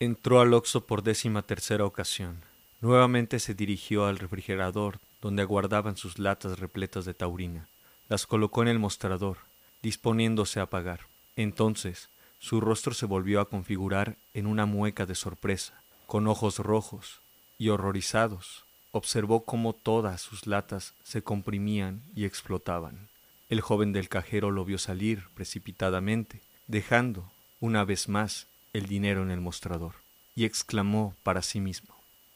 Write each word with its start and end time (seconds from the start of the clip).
Entró 0.00 0.40
al 0.40 0.54
Oxo 0.54 0.86
por 0.86 1.02
décima 1.02 1.42
tercera 1.42 1.84
ocasión. 1.84 2.42
Nuevamente 2.80 3.40
se 3.40 3.54
dirigió 3.54 4.06
al 4.06 4.20
refrigerador 4.20 5.00
donde 5.20 5.42
aguardaban 5.42 5.96
sus 5.96 6.20
latas 6.20 6.60
repletas 6.60 7.04
de 7.04 7.14
taurina. 7.14 7.66
Las 8.08 8.24
colocó 8.24 8.62
en 8.62 8.68
el 8.68 8.78
mostrador, 8.78 9.38
disponiéndose 9.82 10.60
a 10.60 10.66
pagar. 10.66 11.00
Entonces, 11.34 12.10
su 12.38 12.60
rostro 12.60 12.94
se 12.94 13.06
volvió 13.06 13.40
a 13.40 13.48
configurar 13.48 14.16
en 14.34 14.46
una 14.46 14.66
mueca 14.66 15.04
de 15.04 15.16
sorpresa, 15.16 15.82
con 16.06 16.28
ojos 16.28 16.60
rojos 16.60 17.18
y 17.58 17.70
horrorizados. 17.70 18.64
Observó 18.92 19.44
cómo 19.44 19.72
todas 19.72 20.20
sus 20.20 20.46
latas 20.46 20.94
se 21.02 21.22
comprimían 21.22 22.04
y 22.14 22.24
explotaban. 22.24 23.08
El 23.48 23.60
joven 23.62 23.92
del 23.92 24.08
cajero 24.08 24.52
lo 24.52 24.64
vio 24.64 24.78
salir 24.78 25.24
precipitadamente, 25.34 26.40
dejando, 26.68 27.32
una 27.58 27.84
vez 27.84 28.08
más, 28.08 28.46
el 28.72 28.86
dinero 28.86 29.22
en 29.22 29.30
el 29.30 29.40
mostrador, 29.40 29.94
y 30.34 30.44
exclamó 30.44 31.14
para 31.22 31.42
sí 31.42 31.60
mismo, 31.60 31.94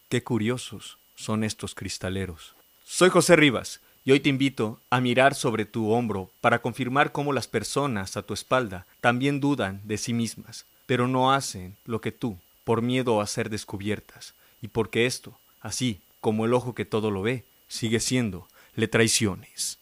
Qué 0.08 0.22
curiosos 0.22 0.98
son 1.14 1.44
estos 1.44 1.74
cristaleros. 1.74 2.54
Soy 2.84 3.08
José 3.08 3.36
Rivas, 3.36 3.80
y 4.04 4.12
hoy 4.12 4.20
te 4.20 4.28
invito 4.28 4.80
a 4.90 5.00
mirar 5.00 5.34
sobre 5.34 5.64
tu 5.64 5.90
hombro 5.92 6.30
para 6.40 6.60
confirmar 6.60 7.12
cómo 7.12 7.32
las 7.32 7.46
personas 7.46 8.16
a 8.16 8.22
tu 8.22 8.34
espalda 8.34 8.86
también 9.00 9.40
dudan 9.40 9.80
de 9.84 9.96
sí 9.96 10.12
mismas, 10.12 10.66
pero 10.86 11.06
no 11.06 11.32
hacen 11.32 11.76
lo 11.84 12.00
que 12.00 12.12
tú, 12.12 12.36
por 12.64 12.82
miedo 12.82 13.20
a 13.20 13.26
ser 13.26 13.48
descubiertas, 13.48 14.34
y 14.60 14.68
porque 14.68 15.06
esto, 15.06 15.38
así 15.60 16.00
como 16.20 16.44
el 16.44 16.54
ojo 16.54 16.74
que 16.74 16.84
todo 16.84 17.10
lo 17.10 17.22
ve, 17.22 17.44
sigue 17.68 18.00
siendo, 18.00 18.48
le 18.74 18.88
traiciones. 18.88 19.78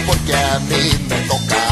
porque 0.00 0.34
a 0.34 0.58
mí 0.60 0.90
me 1.08 1.16
toca. 1.28 1.71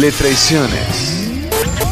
Le 0.00 0.12
Traiciones. 0.12 1.40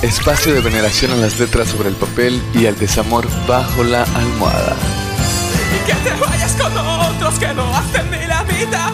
Espacio 0.03 0.53
de 0.53 0.61
veneración 0.61 1.13
a 1.13 1.17
las 1.17 1.41
letras 1.41 1.69
sobre 1.69 1.89
el 1.89 1.95
papel 1.95 2.39
y 2.53 2.67
al 2.67 2.79
desamor 2.79 3.27
bajo 3.49 3.83
la 3.83 4.03
almohada. 4.03 4.77
Y 5.75 5.87
que 5.87 5.95
te 5.95 6.11
vayas 6.21 6.53
con 6.53 6.77
otros 6.77 7.39
que 7.39 7.55
no 7.55 7.75
hacen 7.75 8.11
ni 8.11 8.27
la 8.27 8.43
vida 8.43 8.93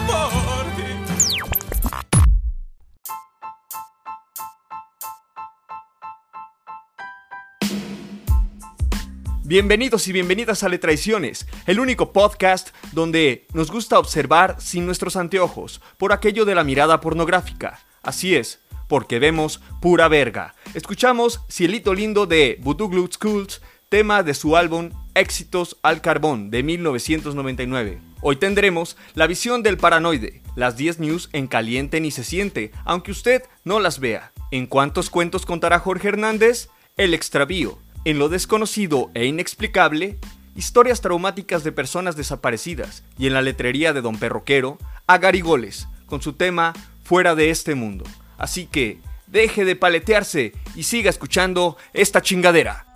Bienvenidos 9.43 10.07
y 10.07 10.13
bienvenidas 10.13 10.63
a 10.63 10.69
Le 10.69 10.77
Traiciones, 10.77 11.47
el 11.65 11.81
único 11.81 12.13
podcast 12.13 12.69
donde 12.93 13.45
nos 13.51 13.71
gusta 13.71 13.99
observar 13.99 14.55
sin 14.61 14.85
nuestros 14.85 15.17
anteojos, 15.17 15.81
por 15.97 16.13
aquello 16.13 16.45
de 16.45 16.55
la 16.55 16.63
mirada 16.63 17.01
pornográfica. 17.01 17.77
Así 18.03 18.37
es, 18.37 18.61
porque 18.91 19.19
vemos 19.19 19.61
pura 19.79 20.09
verga. 20.09 20.53
Escuchamos 20.73 21.39
Cielito 21.49 21.93
Lindo 21.93 22.25
de 22.25 22.59
Voodoo 22.59 23.07
Schools, 23.09 23.61
tema 23.87 24.21
de 24.21 24.33
su 24.33 24.57
álbum 24.57 24.89
Éxitos 25.15 25.77
al 25.81 26.01
Carbón 26.01 26.51
de 26.51 26.61
1999. 26.61 28.01
Hoy 28.21 28.35
tendremos 28.35 28.97
la 29.13 29.27
visión 29.27 29.63
del 29.63 29.77
paranoide, 29.77 30.41
las 30.57 30.75
10 30.75 30.99
news 30.99 31.29
en 31.31 31.47
caliente 31.47 32.01
ni 32.01 32.11
se 32.11 32.25
siente, 32.25 32.73
aunque 32.83 33.11
usted 33.11 33.43
no 33.63 33.79
las 33.79 34.01
vea. 34.01 34.33
¿En 34.51 34.67
cuántos 34.67 35.09
cuentos 35.09 35.45
contará 35.45 35.79
Jorge 35.79 36.09
Hernández? 36.09 36.67
El 36.97 37.13
extravío 37.13 37.79
en 38.03 38.19
lo 38.19 38.27
desconocido 38.27 39.09
e 39.13 39.25
inexplicable, 39.25 40.19
historias 40.57 40.99
traumáticas 40.99 41.63
de 41.63 41.71
personas 41.71 42.17
desaparecidas 42.17 43.05
y 43.17 43.27
en 43.27 43.35
la 43.35 43.41
letrería 43.41 43.93
de 43.93 44.01
Don 44.01 44.19
Perroquero, 44.19 44.77
a 45.07 45.17
Garigoles, 45.17 45.87
con 46.07 46.21
su 46.21 46.33
tema 46.33 46.73
Fuera 47.05 47.35
de 47.35 47.51
este 47.51 47.73
mundo. 47.73 48.03
Así 48.41 48.65
que, 48.65 48.99
deje 49.27 49.65
de 49.65 49.75
paletearse 49.75 50.53
y 50.73 50.81
siga 50.81 51.11
escuchando 51.11 51.77
esta 51.93 52.23
chingadera. 52.23 52.87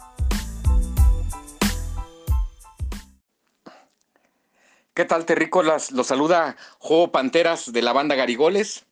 ¿Qué 4.96 5.06
tal, 5.06 5.26
terrícolas? 5.26 5.92
Los 5.92 6.08
saluda 6.08 6.58
Juego 6.80 7.12
Panteras 7.12 7.72
de 7.72 7.84
la 7.84 7.94
banda 7.94 8.16
Garigoles. 8.16 8.88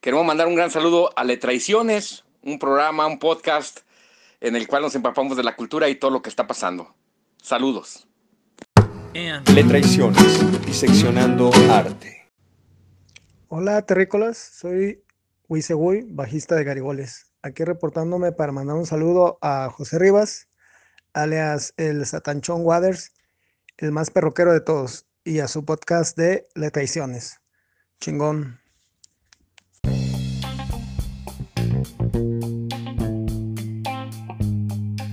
Queremos 0.00 0.26
mandar 0.26 0.48
un 0.48 0.56
gran 0.56 0.72
saludo 0.72 1.12
a 1.14 1.22
Le 1.22 1.36
Traiciones, 1.36 2.24
un 2.42 2.58
programa, 2.58 3.06
un 3.06 3.20
podcast 3.20 3.82
en 4.40 4.56
el 4.56 4.66
cual 4.66 4.82
nos 4.82 4.96
empapamos 4.96 5.36
de 5.36 5.44
la 5.44 5.54
cultura 5.54 5.88
y 5.88 5.94
todo 5.94 6.10
lo 6.10 6.20
que 6.20 6.30
está 6.30 6.48
pasando. 6.48 6.96
Saludos. 7.40 8.08
Le 9.14 9.62
Traiciones, 9.62 10.66
diseccionando 10.66 11.52
arte. 11.70 12.28
Hola, 13.46 13.82
terrícolas. 13.82 14.36
Soy 14.36 15.05
Wiseguy, 15.48 16.04
bajista 16.08 16.56
de 16.56 16.64
Garigoles. 16.64 17.32
Aquí 17.42 17.64
reportándome 17.64 18.32
para 18.32 18.52
mandar 18.52 18.76
un 18.76 18.86
saludo 18.86 19.38
a 19.40 19.70
José 19.70 19.98
Rivas, 19.98 20.48
alias 21.12 21.72
el 21.76 22.04
Satanchón 22.04 22.62
Waters, 22.64 23.12
el 23.76 23.92
más 23.92 24.10
perroquero 24.10 24.52
de 24.52 24.60
todos, 24.60 25.06
y 25.24 25.38
a 25.38 25.48
su 25.48 25.64
podcast 25.64 26.16
de 26.16 26.46
Le 26.54 26.70
Traiciones. 26.70 27.40
Chingón. 28.00 28.60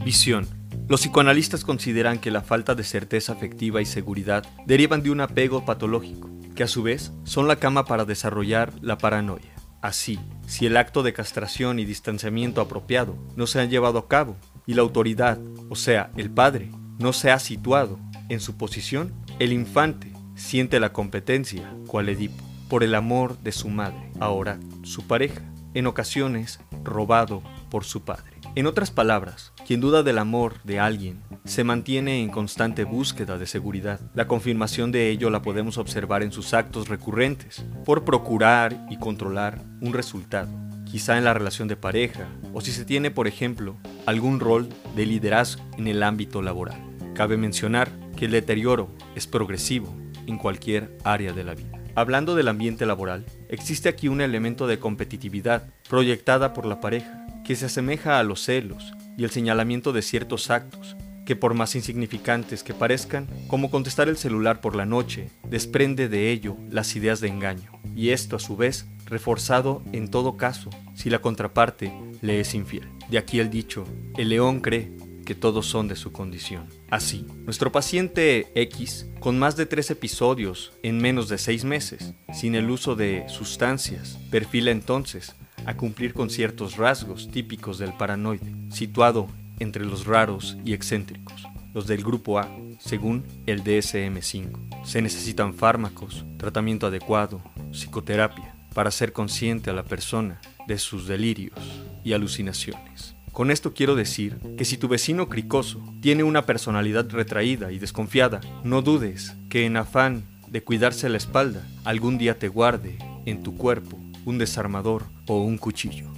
Visión. 0.03 0.47
Los 0.87 1.01
psicoanalistas 1.01 1.63
consideran 1.63 2.19
que 2.19 2.29
la 2.29 2.41
falta 2.41 2.75
de 2.75 2.83
certeza 2.83 3.33
afectiva 3.33 3.81
y 3.81 3.85
seguridad 3.85 4.43
derivan 4.65 5.01
de 5.01 5.11
un 5.11 5.21
apego 5.21 5.65
patológico, 5.65 6.29
que 6.55 6.63
a 6.63 6.67
su 6.67 6.83
vez 6.83 7.11
son 7.23 7.47
la 7.47 7.55
cama 7.55 7.85
para 7.85 8.05
desarrollar 8.05 8.73
la 8.81 8.97
paranoia. 8.97 9.52
Así, 9.83 10.17
si 10.47 10.65
el 10.65 10.77
acto 10.77 11.03
de 11.03 11.11
castración 11.11 11.77
y 11.77 11.83
distanciamiento 11.83 12.61
apropiado 12.61 13.17
no 13.35 13.47
se 13.47 13.59
han 13.59 13.69
llevado 13.69 13.99
a 13.99 14.07
cabo 14.07 14.37
y 14.65 14.75
la 14.75 14.81
autoridad, 14.81 15.37
o 15.69 15.75
sea, 15.75 16.09
el 16.15 16.31
padre, 16.31 16.71
no 16.99 17.11
se 17.11 17.31
ha 17.31 17.37
situado 17.37 17.99
en 18.29 18.39
su 18.39 18.55
posición, 18.55 19.13
el 19.39 19.51
infante 19.51 20.13
siente 20.35 20.79
la 20.79 20.93
competencia, 20.93 21.69
cual 21.85 22.07
Edipo, 22.07 22.45
por 22.69 22.85
el 22.85 22.95
amor 22.95 23.37
de 23.39 23.51
su 23.51 23.67
madre, 23.67 24.09
ahora 24.21 24.57
su 24.83 25.05
pareja, 25.05 25.41
en 25.73 25.85
ocasiones 25.85 26.61
robado 26.85 27.43
por 27.69 27.83
su 27.83 28.03
padre. 28.03 28.32
En 28.55 28.67
otras 28.67 28.91
palabras, 28.91 29.51
quien 29.65 29.81
duda 29.81 30.03
del 30.03 30.19
amor 30.19 30.61
de 30.63 30.79
alguien 30.79 31.23
se 31.43 31.63
mantiene 31.63 32.21
en 32.21 32.29
constante 32.29 32.83
búsqueda 32.83 33.39
de 33.39 33.47
seguridad. 33.47 33.99
La 34.13 34.27
confirmación 34.27 34.91
de 34.91 35.09
ello 35.09 35.31
la 35.31 35.41
podemos 35.41 35.79
observar 35.79 36.21
en 36.21 36.31
sus 36.31 36.53
actos 36.53 36.87
recurrentes, 36.87 37.65
por 37.83 38.05
procurar 38.05 38.85
y 38.91 38.97
controlar 38.97 39.59
un 39.81 39.91
resultado, 39.91 40.51
quizá 40.85 41.17
en 41.17 41.23
la 41.23 41.33
relación 41.33 41.67
de 41.67 41.77
pareja, 41.77 42.27
o 42.53 42.61
si 42.61 42.71
se 42.71 42.85
tiene, 42.85 43.09
por 43.09 43.27
ejemplo, 43.27 43.75
algún 44.05 44.39
rol 44.39 44.69
de 44.95 45.07
liderazgo 45.07 45.63
en 45.79 45.87
el 45.87 46.03
ámbito 46.03 46.43
laboral. 46.43 46.79
Cabe 47.15 47.37
mencionar 47.37 47.91
que 48.15 48.25
el 48.25 48.31
deterioro 48.31 48.87
es 49.15 49.25
progresivo 49.25 49.97
en 50.27 50.37
cualquier 50.37 50.95
área 51.03 51.33
de 51.33 51.43
la 51.43 51.55
vida. 51.55 51.82
Hablando 51.95 52.33
del 52.33 52.47
ambiente 52.47 52.87
laboral, 52.87 53.23
existe 53.49 53.87
aquí 53.87 54.07
un 54.07 54.19
elemento 54.21 54.65
de 54.65 54.79
competitividad 54.79 55.69
proyectada 55.87 56.53
por 56.53 56.65
la 56.65 56.81
pareja, 56.81 57.27
que 57.45 57.55
se 57.55 57.67
asemeja 57.67 58.17
a 58.17 58.23
los 58.23 58.41
celos 58.41 58.93
y 59.15 59.25
el 59.25 59.29
señalamiento 59.29 59.93
de 59.93 60.01
ciertos 60.01 60.49
actos, 60.49 60.95
que 61.23 61.35
por 61.35 61.53
más 61.53 61.75
insignificantes 61.75 62.63
que 62.63 62.73
parezcan, 62.73 63.27
como 63.47 63.69
contestar 63.69 64.09
el 64.09 64.17
celular 64.17 64.59
por 64.59 64.75
la 64.75 64.87
noche, 64.87 65.29
desprende 65.47 66.09
de 66.09 66.31
ello 66.31 66.57
las 66.71 66.95
ideas 66.95 67.21
de 67.21 67.27
engaño, 67.27 67.71
y 67.95 68.09
esto 68.09 68.37
a 68.37 68.39
su 68.39 68.57
vez 68.57 68.87
reforzado 69.05 69.83
en 69.91 70.09
todo 70.09 70.35
caso 70.35 70.71
si 70.95 71.11
la 71.11 71.19
contraparte 71.19 71.93
le 72.21 72.39
es 72.39 72.55
infiel. 72.55 72.89
De 73.09 73.19
aquí 73.19 73.39
el 73.39 73.51
dicho, 73.51 73.85
el 74.17 74.29
león 74.29 74.61
cree 74.61 74.91
que 75.23 75.35
todos 75.35 75.65
son 75.65 75.87
de 75.87 75.95
su 75.95 76.11
condición. 76.11 76.67
Así, 76.89 77.25
nuestro 77.45 77.71
paciente 77.71 78.51
X, 78.55 79.07
con 79.19 79.39
más 79.39 79.55
de 79.55 79.65
tres 79.65 79.89
episodios 79.91 80.73
en 80.83 80.97
menos 80.97 81.29
de 81.29 81.37
seis 81.37 81.63
meses, 81.63 82.13
sin 82.33 82.55
el 82.55 82.69
uso 82.69 82.95
de 82.95 83.25
sustancias, 83.27 84.19
perfila 84.29 84.71
entonces 84.71 85.35
a 85.65 85.75
cumplir 85.75 86.13
con 86.13 86.29
ciertos 86.29 86.77
rasgos 86.77 87.29
típicos 87.31 87.77
del 87.77 87.93
paranoide, 87.93 88.53
situado 88.69 89.27
entre 89.59 89.85
los 89.85 90.05
raros 90.05 90.57
y 90.65 90.73
excéntricos, 90.73 91.43
los 91.73 91.87
del 91.87 92.03
grupo 92.03 92.39
A, 92.39 92.49
según 92.79 93.23
el 93.45 93.63
DSM-5. 93.63 94.85
Se 94.85 95.01
necesitan 95.01 95.53
fármacos, 95.53 96.25
tratamiento 96.37 96.87
adecuado, 96.87 97.41
psicoterapia, 97.71 98.55
para 98.73 98.91
ser 98.91 99.13
consciente 99.13 99.69
a 99.69 99.73
la 99.73 99.85
persona 99.85 100.41
de 100.67 100.77
sus 100.77 101.07
delirios 101.07 101.59
y 102.03 102.13
alucinaciones. 102.13 103.12
Con 103.33 103.49
esto 103.49 103.73
quiero 103.73 103.95
decir 103.95 104.37
que 104.59 104.63
si 104.63 104.77
tu 104.77 104.87
vecino 104.87 105.27
cricoso 105.27 105.81
tiene 106.01 106.21
una 106.23 106.45
personalidad 106.45 107.09
retraída 107.09 107.71
y 107.71 107.79
desconfiada, 107.79 108.41
no 108.63 108.83
dudes 108.83 109.35
que 109.49 109.65
en 109.65 109.75
afán 109.75 110.23
de 110.47 110.63
cuidarse 110.63 111.09
la 111.09 111.17
espalda, 111.17 111.67
algún 111.83 112.19
día 112.19 112.37
te 112.37 112.47
guarde 112.47 112.99
en 113.25 113.41
tu 113.41 113.57
cuerpo 113.57 113.97
un 114.23 114.37
desarmador 114.37 115.05
o 115.27 115.41
un 115.41 115.57
cuchillo. 115.57 116.13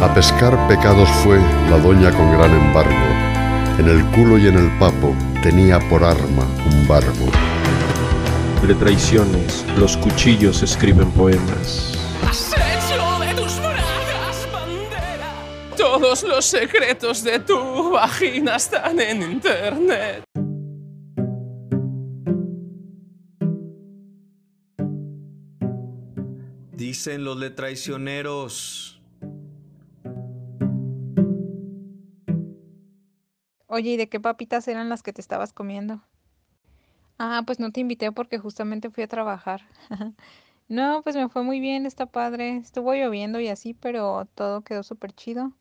A 0.00 0.14
pescar 0.14 0.66
pecados 0.66 1.10
fue 1.22 1.38
la 1.68 1.76
doña 1.76 2.10
con 2.10 2.32
gran 2.32 2.52
embargo. 2.52 3.78
En 3.78 3.88
el 3.88 4.02
culo 4.12 4.38
y 4.38 4.46
en 4.46 4.56
el 4.56 4.78
papo 4.78 5.14
tenía 5.42 5.78
por 5.90 6.04
arma 6.04 6.46
un 6.72 6.88
barbo. 6.88 7.30
De 8.66 8.74
traiciones, 8.74 9.62
los 9.78 9.94
cuchillos 9.98 10.62
escriben 10.62 11.10
poemas. 11.10 11.92
Has 12.26 12.50
hecho 12.54 13.20
de 13.20 13.34
tus 13.34 13.58
bragas 13.58 14.48
bandera. 14.50 15.34
Todos 15.76 16.22
los 16.22 16.46
secretos 16.46 17.22
de 17.22 17.40
tu 17.40 17.90
vagina 17.90 18.56
están 18.56 18.98
en 19.00 19.20
internet. 19.20 20.24
Dicen 26.72 27.22
los 27.22 27.36
letraicioneros. 27.36 29.02
Oye, 33.66 33.90
¿y 33.90 33.96
de 33.98 34.08
qué 34.08 34.20
papitas 34.20 34.66
eran 34.68 34.88
las 34.88 35.02
que 35.02 35.12
te 35.12 35.20
estabas 35.20 35.52
comiendo? 35.52 36.02
Ah, 37.26 37.42
pues 37.46 37.58
no 37.58 37.72
te 37.72 37.80
invité 37.80 38.12
porque 38.12 38.38
justamente 38.38 38.90
fui 38.90 39.02
a 39.04 39.08
trabajar. 39.08 39.62
No, 40.68 41.02
pues 41.02 41.14
me 41.16 41.28
fue 41.28 41.42
muy 41.42 41.60
bien, 41.60 41.84
está 41.86 42.06
padre. 42.06 42.56
Estuvo 42.56 42.94
lloviendo 42.94 43.38
y 43.40 43.48
así, 43.48 43.74
pero 43.74 44.26
todo 44.34 44.62
quedó 44.62 44.82
súper 44.82 45.12
chido. 45.12 45.52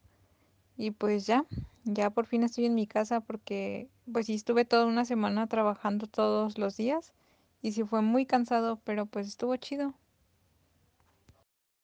Y 0.77 0.91
pues 0.91 1.27
ya, 1.27 1.46
ya 1.86 2.10
por 2.12 2.25
fin 2.27 2.43
estoy 2.43 2.65
en 2.65 2.75
mi 2.75 2.88
casa 2.88 3.22
porque 3.22 3.89
pues 4.13 4.27
sí 4.27 4.36
estuve 4.36 4.65
toda 4.65 4.86
una 4.88 5.05
semana 5.05 5.48
trabajando 5.48 6.08
todos 6.08 6.58
los 6.58 6.77
días 6.77 7.13
y 7.62 7.74
sí 7.74 7.84
fue 7.84 8.01
muy 8.01 8.25
cansado, 8.25 8.82
pero 8.86 9.05
pues 9.08 9.27
estuvo 9.27 9.55
chido. 9.58 9.93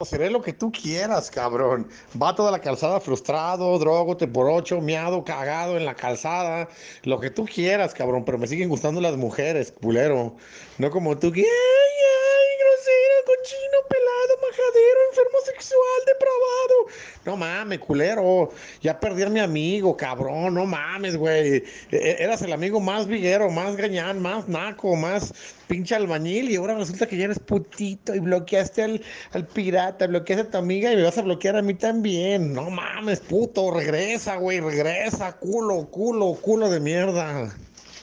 Seré 0.05 0.29
lo 0.29 0.41
que 0.41 0.53
tú 0.53 0.71
quieras, 0.71 1.29
cabrón. 1.29 1.89
Va 2.15 2.33
toda 2.33 2.51
la 2.51 2.61
calzada 2.61 3.01
frustrado, 3.01 3.77
drogote 3.79 4.29
por 4.29 4.49
ocho, 4.49 4.79
miado, 4.79 5.25
cagado 5.25 5.75
en 5.75 5.83
la 5.83 5.93
calzada. 5.93 6.69
Lo 7.03 7.19
que 7.19 7.29
tú 7.29 7.43
quieras, 7.43 7.93
cabrón. 7.93 8.23
Pero 8.23 8.37
me 8.37 8.47
siguen 8.47 8.69
gustando 8.69 9.01
las 9.01 9.17
mujeres, 9.17 9.73
culero. 9.73 10.37
No 10.77 10.89
como 10.89 11.17
tú 11.17 11.33
que, 11.33 11.41
ay, 11.41 11.45
ay, 11.45 12.47
grosero, 12.59 13.25
cochino, 13.25 13.77
pelado, 13.89 14.38
majadero, 14.49 14.99
enfermo 15.09 15.39
sexual, 15.45 16.01
depravado. 16.05 16.87
No 17.25 17.37
mames, 17.37 17.79
culero. 17.79 18.51
Ya 18.81 18.99
perdí 18.99 19.23
a 19.23 19.29
mi 19.29 19.39
amigo, 19.39 19.95
cabrón. 19.95 20.53
No 20.55 20.65
mames, 20.65 21.15
güey. 21.17 21.57
E- 21.57 21.63
e- 21.91 22.23
Eras 22.23 22.41
el 22.41 22.53
amigo 22.53 22.79
más 22.79 23.07
viguero, 23.07 23.49
más 23.49 23.75
gañán, 23.75 24.21
más 24.21 24.47
naco, 24.47 24.95
más 24.95 25.33
pinche 25.67 25.95
albañil. 25.95 26.49
Y 26.49 26.55
ahora 26.55 26.75
resulta 26.75 27.05
que 27.07 27.17
ya 27.17 27.25
eres 27.25 27.39
putito 27.39 28.15
y 28.15 28.19
bloqueaste 28.19 28.83
al, 28.83 29.01
al 29.33 29.45
pirata, 29.45 30.07
bloqueaste 30.07 30.47
a 30.47 30.51
tu 30.51 30.57
amiga 30.57 30.91
y 30.91 30.95
me 30.95 31.03
vas 31.03 31.17
a 31.17 31.21
bloquear 31.21 31.55
a 31.57 31.61
mí 31.61 31.73
también. 31.73 32.53
No 32.53 32.69
mames, 32.69 33.19
puto. 33.19 33.71
Regresa, 33.71 34.37
güey, 34.37 34.59
regresa. 34.59 35.33
Culo, 35.33 35.87
culo, 35.91 36.33
culo 36.41 36.69
de 36.69 36.79
mierda. 36.79 37.53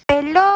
Hello. 0.08 0.46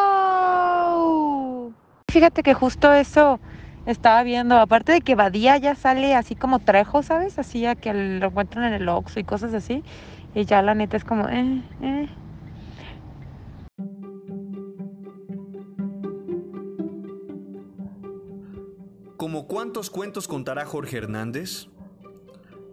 Fíjate 2.09 2.43
que 2.43 2.55
justo 2.55 2.93
eso 2.93 3.39
estaba 3.87 4.23
viendo, 4.23 4.59
aparte 4.59 4.93
de 4.93 5.01
que 5.01 5.15
Badía 5.15 5.57
ya 5.59 5.75
sale 5.75 6.15
así 6.15 6.35
como 6.35 6.59
Trejo, 6.59 7.03
¿sabes? 7.03 7.39
Así 7.39 7.67
a 7.67 7.75
que 7.75 7.93
lo 7.93 8.27
encuentran 8.27 8.65
en 8.65 8.75
el 8.75 8.89
Oxxo 8.89 9.21
y 9.21 9.25
cosas 9.25 9.55
así. 9.55 9.83
Y 10.35 10.45
ya 10.45 10.63
la 10.63 10.75
neta 10.75 10.97
es 10.97 11.05
como, 11.05 11.29
eh, 11.29 11.63
eh. 11.83 12.09
¿Como 19.17 19.47
cuántos 19.47 19.91
cuentos 19.91 20.29
contará 20.29 20.65
Jorge 20.65 20.97
Hernández? 20.97 21.69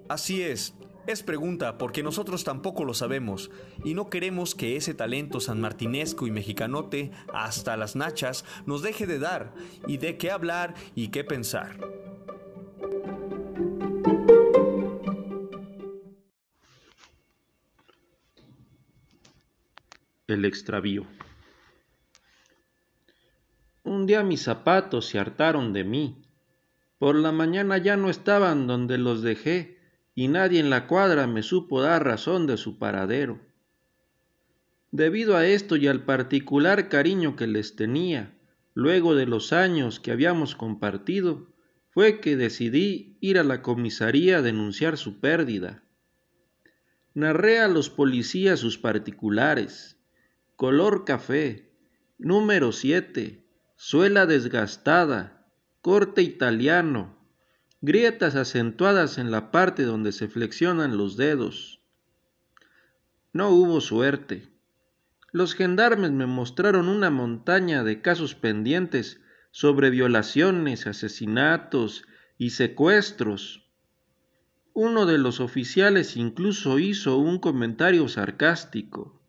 Así 0.08 0.42
es, 0.42 0.74
es 1.08 1.24
pregunta 1.24 1.78
porque 1.78 2.04
nosotros 2.04 2.44
tampoco 2.44 2.84
lo 2.84 2.94
sabemos 2.94 3.50
y 3.84 3.94
no 3.94 4.10
queremos 4.10 4.56
que 4.56 4.76
ese 4.76 4.94
talento 4.94 5.40
sanmartinesco 5.40 6.28
y 6.28 6.32
mexicanote 6.32 7.12
hasta 7.34 7.78
las 7.78 7.96
nachas 7.96 8.44
nos 8.66 8.82
deje 8.82 9.08
de 9.08 9.18
dar 9.18 9.54
y 9.88 9.98
de 9.98 10.18
qué 10.18 10.32
hablar 10.32 10.76
y 10.96 11.08
qué 11.08 11.24
pensar. 11.24 11.80
El 20.28 20.44
extravío. 20.44 21.08
Un 23.84 24.06
día 24.06 24.24
mis 24.24 24.44
zapatos 24.44 25.06
se 25.06 25.20
hartaron 25.20 25.72
de 25.72 25.86
mí. 25.86 26.22
Por 26.98 27.16
la 27.16 27.32
mañana 27.32 27.78
ya 27.78 27.96
no 27.96 28.10
estaban 28.10 28.68
donde 28.68 28.98
los 28.98 29.22
dejé 29.22 29.76
y 30.17 30.29
nadie 30.29 30.59
en 30.59 30.71
la 30.71 30.88
cuadra 30.88 31.27
me 31.27 31.43
supo 31.43 31.79
dar 31.79 32.03
razón 32.03 32.47
de 32.47 32.57
su 32.57 32.79
paradero. 32.79 33.39
Debido 34.89 35.38
a 35.38 35.45
esto 35.45 35.75
y 35.75 35.86
al 35.86 36.05
particular 36.05 36.89
cariño 36.89 37.36
que 37.36 37.45
les 37.45 37.75
tenía, 37.75 38.36
luego 38.74 39.13
de 39.13 39.27
los 39.27 39.53
años 39.53 40.00
que 40.00 40.09
habíamos 40.09 40.55
compartido, 40.55 41.53
fue 41.91 42.19
que 42.19 42.36
decidí 42.36 43.19
ir 43.21 43.38
a 43.38 43.43
la 43.43 43.62
comisaría 43.62 44.39
a 44.39 44.41
denunciar 44.41 44.97
su 44.97 45.19
pérdida. 45.19 45.83
Narré 47.13 47.59
a 47.59 47.67
los 47.67 47.91
policías 47.91 48.59
sus 48.59 48.79
particulares, 48.79 50.00
color 50.55 51.05
café, 51.05 51.75
número 52.17 52.71
7, 52.71 53.45
suela 53.75 54.25
desgastada, 54.25 55.45
corte 55.81 56.24
italiano, 56.24 57.16
grietas 57.81 58.36
acentuadas 58.36 59.17
en 59.17 59.29
la 59.29 59.51
parte 59.51 59.84
donde 59.84 60.12
se 60.12 60.27
flexionan 60.27 60.98
los 60.98 61.15
dedos. 61.15 61.81
No 63.34 63.50
hubo 63.50 63.81
suerte. 63.81 64.50
Los 65.31 65.53
gendarmes 65.53 66.12
me 66.12 66.25
mostraron 66.25 66.89
una 66.89 67.12
montaña 67.12 67.84
de 67.84 68.01
casos 68.01 68.34
pendientes 68.34 69.22
sobre 69.51 69.89
violaciones, 69.91 70.88
asesinatos 70.88 72.05
y 72.38 72.51
secuestros. 72.51 73.69
Uno 74.74 75.05
de 75.05 75.17
los 75.17 75.39
oficiales 75.39 76.17
incluso 76.17 76.79
hizo 76.79 77.17
un 77.17 77.39
comentario 77.39 78.07
sarcástico. 78.07 79.22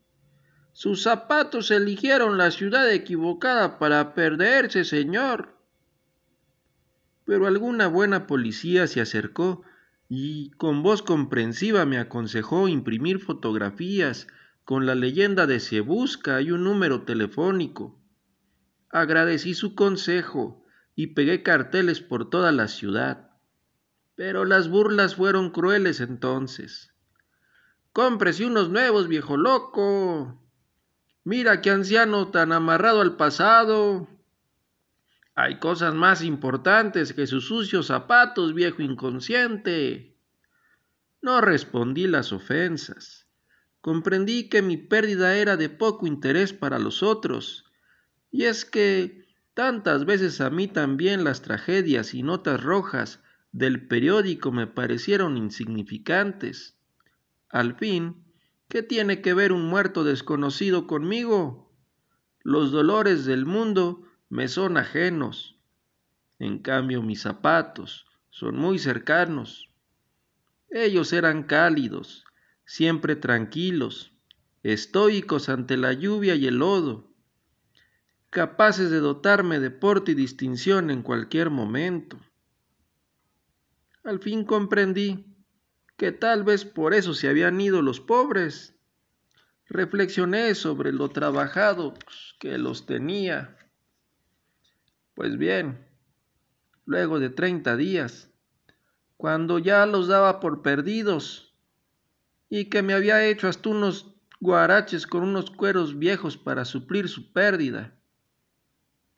Sus 0.72 1.02
zapatos 1.02 1.70
eligieron 1.70 2.38
la 2.38 2.50
ciudad 2.50 2.90
equivocada 2.90 3.78
para 3.78 4.14
perderse, 4.14 4.84
señor. 4.84 5.57
Pero 7.28 7.46
alguna 7.46 7.88
buena 7.88 8.26
policía 8.26 8.86
se 8.86 9.02
acercó 9.02 9.62
y 10.08 10.50
con 10.52 10.82
voz 10.82 11.02
comprensiva 11.02 11.84
me 11.84 11.98
aconsejó 11.98 12.68
imprimir 12.68 13.18
fotografías 13.18 14.28
con 14.64 14.86
la 14.86 14.94
leyenda 14.94 15.46
de 15.46 15.60
se 15.60 15.80
busca 15.80 16.40
y 16.40 16.52
un 16.52 16.64
número 16.64 17.02
telefónico. 17.02 18.00
Agradecí 18.88 19.52
su 19.52 19.74
consejo 19.74 20.64
y 20.94 21.08
pegué 21.08 21.42
carteles 21.42 22.00
por 22.00 22.30
toda 22.30 22.50
la 22.50 22.66
ciudad. 22.66 23.28
Pero 24.14 24.46
las 24.46 24.70
burlas 24.70 25.16
fueron 25.16 25.50
crueles 25.50 26.00
entonces. 26.00 26.94
Cómprese 27.92 28.46
unos 28.46 28.70
nuevos, 28.70 29.06
viejo 29.06 29.36
loco. 29.36 30.42
Mira 31.24 31.60
qué 31.60 31.72
anciano 31.72 32.28
tan 32.28 32.52
amarrado 32.52 33.02
al 33.02 33.16
pasado. 33.16 34.08
Hay 35.40 35.60
cosas 35.60 35.94
más 35.94 36.24
importantes 36.24 37.12
que 37.12 37.28
sus 37.28 37.46
sucios 37.46 37.86
zapatos, 37.86 38.54
viejo 38.54 38.82
inconsciente. 38.82 40.16
No 41.22 41.40
respondí 41.40 42.08
las 42.08 42.32
ofensas. 42.32 43.28
Comprendí 43.80 44.48
que 44.48 44.62
mi 44.62 44.76
pérdida 44.76 45.36
era 45.36 45.56
de 45.56 45.68
poco 45.68 46.08
interés 46.08 46.52
para 46.52 46.80
los 46.80 47.04
otros. 47.04 47.66
Y 48.32 48.46
es 48.46 48.64
que 48.64 49.28
tantas 49.54 50.06
veces 50.06 50.40
a 50.40 50.50
mí 50.50 50.66
también 50.66 51.22
las 51.22 51.40
tragedias 51.40 52.14
y 52.14 52.24
notas 52.24 52.60
rojas 52.60 53.22
del 53.52 53.86
periódico 53.86 54.50
me 54.50 54.66
parecieron 54.66 55.36
insignificantes. 55.36 56.76
Al 57.48 57.76
fin, 57.76 58.24
¿qué 58.68 58.82
tiene 58.82 59.22
que 59.22 59.34
ver 59.34 59.52
un 59.52 59.66
muerto 59.66 60.02
desconocido 60.02 60.88
conmigo? 60.88 61.72
Los 62.42 62.72
dolores 62.72 63.24
del 63.24 63.46
mundo 63.46 64.07
me 64.28 64.48
son 64.48 64.76
ajenos. 64.76 65.58
En 66.38 66.58
cambio, 66.58 67.02
mis 67.02 67.22
zapatos 67.22 68.06
son 68.30 68.56
muy 68.56 68.78
cercanos. 68.78 69.68
Ellos 70.70 71.12
eran 71.12 71.42
cálidos, 71.44 72.24
siempre 72.64 73.16
tranquilos, 73.16 74.12
estoicos 74.62 75.48
ante 75.48 75.76
la 75.76 75.92
lluvia 75.92 76.34
y 76.34 76.46
el 76.46 76.56
lodo, 76.56 77.10
capaces 78.30 78.90
de 78.90 79.00
dotarme 79.00 79.58
de 79.60 79.70
porte 79.70 80.12
y 80.12 80.14
distinción 80.14 80.90
en 80.90 81.02
cualquier 81.02 81.50
momento. 81.50 82.18
Al 84.04 84.20
fin 84.20 84.44
comprendí 84.44 85.24
que 85.96 86.12
tal 86.12 86.44
vez 86.44 86.64
por 86.64 86.94
eso 86.94 87.12
se 87.12 87.28
habían 87.28 87.60
ido 87.60 87.82
los 87.82 88.00
pobres. 88.00 88.74
Reflexioné 89.66 90.54
sobre 90.54 90.92
lo 90.92 91.10
trabajado 91.10 91.94
que 92.38 92.56
los 92.56 92.86
tenía. 92.86 93.57
Pues 95.18 95.36
bien, 95.36 95.84
luego 96.84 97.18
de 97.18 97.28
treinta 97.28 97.76
días, 97.76 98.30
cuando 99.16 99.58
ya 99.58 99.84
los 99.84 100.06
daba 100.06 100.38
por 100.38 100.62
perdidos, 100.62 101.56
y 102.48 102.66
que 102.66 102.82
me 102.82 102.94
había 102.94 103.26
hecho 103.26 103.48
hasta 103.48 103.68
unos 103.68 104.14
guaraches 104.38 105.08
con 105.08 105.24
unos 105.24 105.50
cueros 105.50 105.98
viejos 105.98 106.36
para 106.36 106.64
suplir 106.64 107.08
su 107.08 107.32
pérdida. 107.32 107.98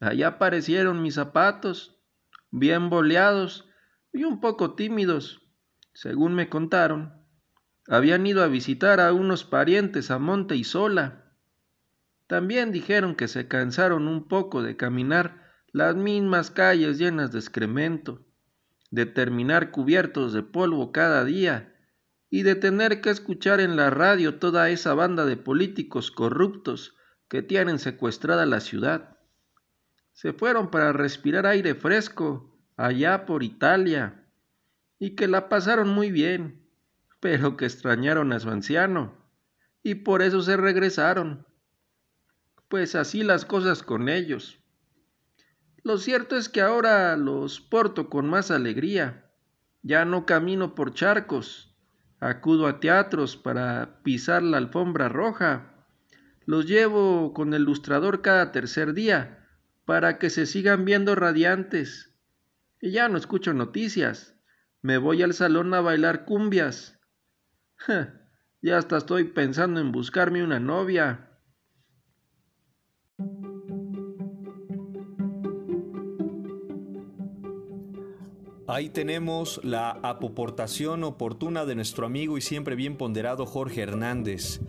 Allá 0.00 0.28
aparecieron 0.28 1.02
mis 1.02 1.16
zapatos, 1.16 2.00
bien 2.50 2.88
boleados 2.88 3.68
y 4.10 4.24
un 4.24 4.40
poco 4.40 4.72
tímidos, 4.72 5.42
según 5.92 6.34
me 6.34 6.48
contaron. 6.48 7.12
Habían 7.86 8.26
ido 8.26 8.42
a 8.42 8.46
visitar 8.46 9.00
a 9.00 9.12
unos 9.12 9.44
parientes 9.44 10.10
a 10.10 10.18
Monte 10.18 10.56
y 10.56 10.64
Sola. 10.64 11.34
También 12.26 12.72
dijeron 12.72 13.16
que 13.16 13.28
se 13.28 13.48
cansaron 13.48 14.08
un 14.08 14.28
poco 14.28 14.62
de 14.62 14.78
caminar 14.78 15.49
las 15.72 15.94
mismas 15.94 16.50
calles 16.50 16.98
llenas 16.98 17.32
de 17.32 17.38
excremento, 17.38 18.24
de 18.90 19.06
terminar 19.06 19.70
cubiertos 19.70 20.32
de 20.32 20.42
polvo 20.42 20.92
cada 20.92 21.24
día 21.24 21.74
y 22.28 22.42
de 22.42 22.54
tener 22.54 23.00
que 23.00 23.10
escuchar 23.10 23.60
en 23.60 23.76
la 23.76 23.90
radio 23.90 24.38
toda 24.38 24.70
esa 24.70 24.94
banda 24.94 25.26
de 25.26 25.36
políticos 25.36 26.10
corruptos 26.10 26.96
que 27.28 27.42
tienen 27.42 27.78
secuestrada 27.78 28.46
la 28.46 28.60
ciudad. 28.60 29.16
Se 30.12 30.32
fueron 30.32 30.70
para 30.70 30.92
respirar 30.92 31.46
aire 31.46 31.74
fresco 31.74 32.58
allá 32.76 33.26
por 33.26 33.42
Italia 33.42 34.24
y 34.98 35.10
que 35.10 35.28
la 35.28 35.48
pasaron 35.48 35.88
muy 35.88 36.10
bien, 36.10 36.66
pero 37.20 37.56
que 37.56 37.66
extrañaron 37.66 38.32
a 38.32 38.40
su 38.40 38.50
anciano 38.50 39.20
y 39.82 39.96
por 39.96 40.22
eso 40.22 40.42
se 40.42 40.56
regresaron. 40.56 41.46
Pues 42.68 42.94
así 42.94 43.22
las 43.22 43.44
cosas 43.44 43.82
con 43.82 44.08
ellos. 44.08 44.59
Lo 45.82 45.96
cierto 45.96 46.36
es 46.36 46.48
que 46.48 46.60
ahora 46.60 47.16
los 47.16 47.60
porto 47.60 48.10
con 48.10 48.28
más 48.28 48.50
alegría. 48.50 49.30
Ya 49.82 50.04
no 50.04 50.26
camino 50.26 50.74
por 50.74 50.92
charcos, 50.92 51.74
acudo 52.18 52.66
a 52.66 52.80
teatros 52.80 53.36
para 53.36 54.02
pisar 54.02 54.42
la 54.42 54.58
alfombra 54.58 55.08
roja. 55.08 55.86
Los 56.44 56.66
llevo 56.66 57.32
con 57.32 57.54
el 57.54 57.62
lustrador 57.62 58.20
cada 58.20 58.52
tercer 58.52 58.92
día 58.92 59.48
para 59.86 60.18
que 60.18 60.28
se 60.28 60.44
sigan 60.44 60.84
viendo 60.84 61.14
radiantes. 61.14 62.14
Y 62.80 62.90
ya 62.90 63.08
no 63.08 63.16
escucho 63.16 63.54
noticias. 63.54 64.34
Me 64.82 64.98
voy 64.98 65.22
al 65.22 65.32
salón 65.32 65.72
a 65.72 65.80
bailar 65.80 66.24
cumbias. 66.26 66.98
ya 68.62 68.78
hasta 68.78 68.98
estoy 68.98 69.24
pensando 69.24 69.80
en 69.80 69.92
buscarme 69.92 70.44
una 70.44 70.60
novia. 70.60 71.29
Ahí 78.72 78.88
tenemos 78.88 79.60
la 79.64 79.90
apoportación 79.90 81.02
oportuna 81.02 81.64
de 81.64 81.74
nuestro 81.74 82.06
amigo 82.06 82.38
y 82.38 82.40
siempre 82.40 82.76
bien 82.76 82.96
ponderado 82.96 83.44
Jorge 83.44 83.80
Hernández. 83.80 84.60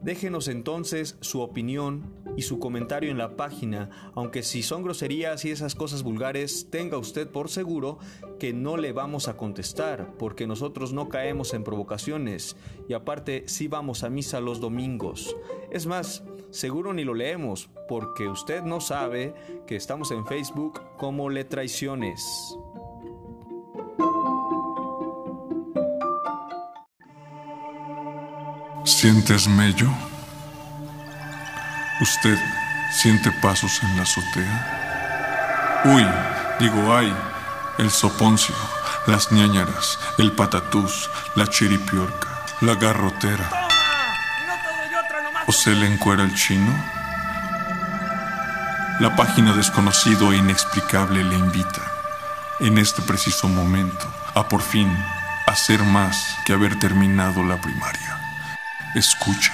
Déjenos 0.00 0.48
entonces 0.48 1.18
su 1.20 1.42
opinión 1.42 2.02
y 2.34 2.42
su 2.42 2.58
comentario 2.58 3.10
en 3.10 3.18
la 3.18 3.36
página, 3.36 3.90
aunque 4.14 4.42
si 4.42 4.62
son 4.62 4.82
groserías 4.82 5.44
y 5.44 5.50
esas 5.50 5.74
cosas 5.74 6.02
vulgares, 6.02 6.68
tenga 6.70 6.96
usted 6.96 7.28
por 7.28 7.50
seguro 7.50 7.98
que 8.40 8.54
no 8.54 8.78
le 8.78 8.92
vamos 8.92 9.28
a 9.28 9.36
contestar, 9.36 10.14
porque 10.18 10.46
nosotros 10.46 10.94
no 10.94 11.10
caemos 11.10 11.52
en 11.52 11.62
provocaciones 11.62 12.56
y 12.88 12.94
aparte 12.94 13.44
sí 13.48 13.68
vamos 13.68 14.02
a 14.02 14.08
misa 14.08 14.40
los 14.40 14.60
domingos. 14.60 15.36
Es 15.70 15.84
más, 15.84 16.24
seguro 16.48 16.94
ni 16.94 17.04
lo 17.04 17.12
leemos, 17.12 17.68
porque 17.86 18.28
usted 18.28 18.62
no 18.62 18.80
sabe 18.80 19.34
que 19.66 19.76
estamos 19.76 20.10
en 20.10 20.24
Facebook 20.24 20.80
como 20.96 21.28
Le 21.28 21.44
Traiciones. 21.44 22.56
¿Sientes 28.84 29.46
mello? 29.46 29.88
¿Usted 32.00 32.36
siente 32.92 33.30
pasos 33.30 33.80
en 33.80 33.96
la 33.96 34.02
azotea? 34.02 35.82
Uy, 35.84 36.04
digo 36.58 36.92
ay, 36.92 37.14
el 37.78 37.92
soponcio, 37.92 38.56
las 39.06 39.30
ñañaras, 39.30 40.00
el 40.18 40.32
patatús, 40.32 41.08
la 41.36 41.46
chiripiorca, 41.46 42.28
la 42.60 42.74
garrotera. 42.74 43.48
¿O 45.46 45.52
se 45.52 45.70
le 45.70 45.86
encuera 45.86 46.24
el 46.24 46.34
chino? 46.34 46.72
La 48.98 49.14
página 49.14 49.54
desconocido 49.54 50.32
e 50.32 50.38
inexplicable 50.38 51.22
le 51.22 51.36
invita, 51.36 51.82
en 52.58 52.78
este 52.78 53.00
preciso 53.02 53.48
momento, 53.48 54.12
a 54.34 54.48
por 54.48 54.60
fin 54.60 54.92
hacer 55.46 55.84
más 55.84 56.36
que 56.44 56.52
haber 56.52 56.80
terminado 56.80 57.44
la 57.44 57.60
primaria. 57.60 58.21
Escuche. 58.94 59.50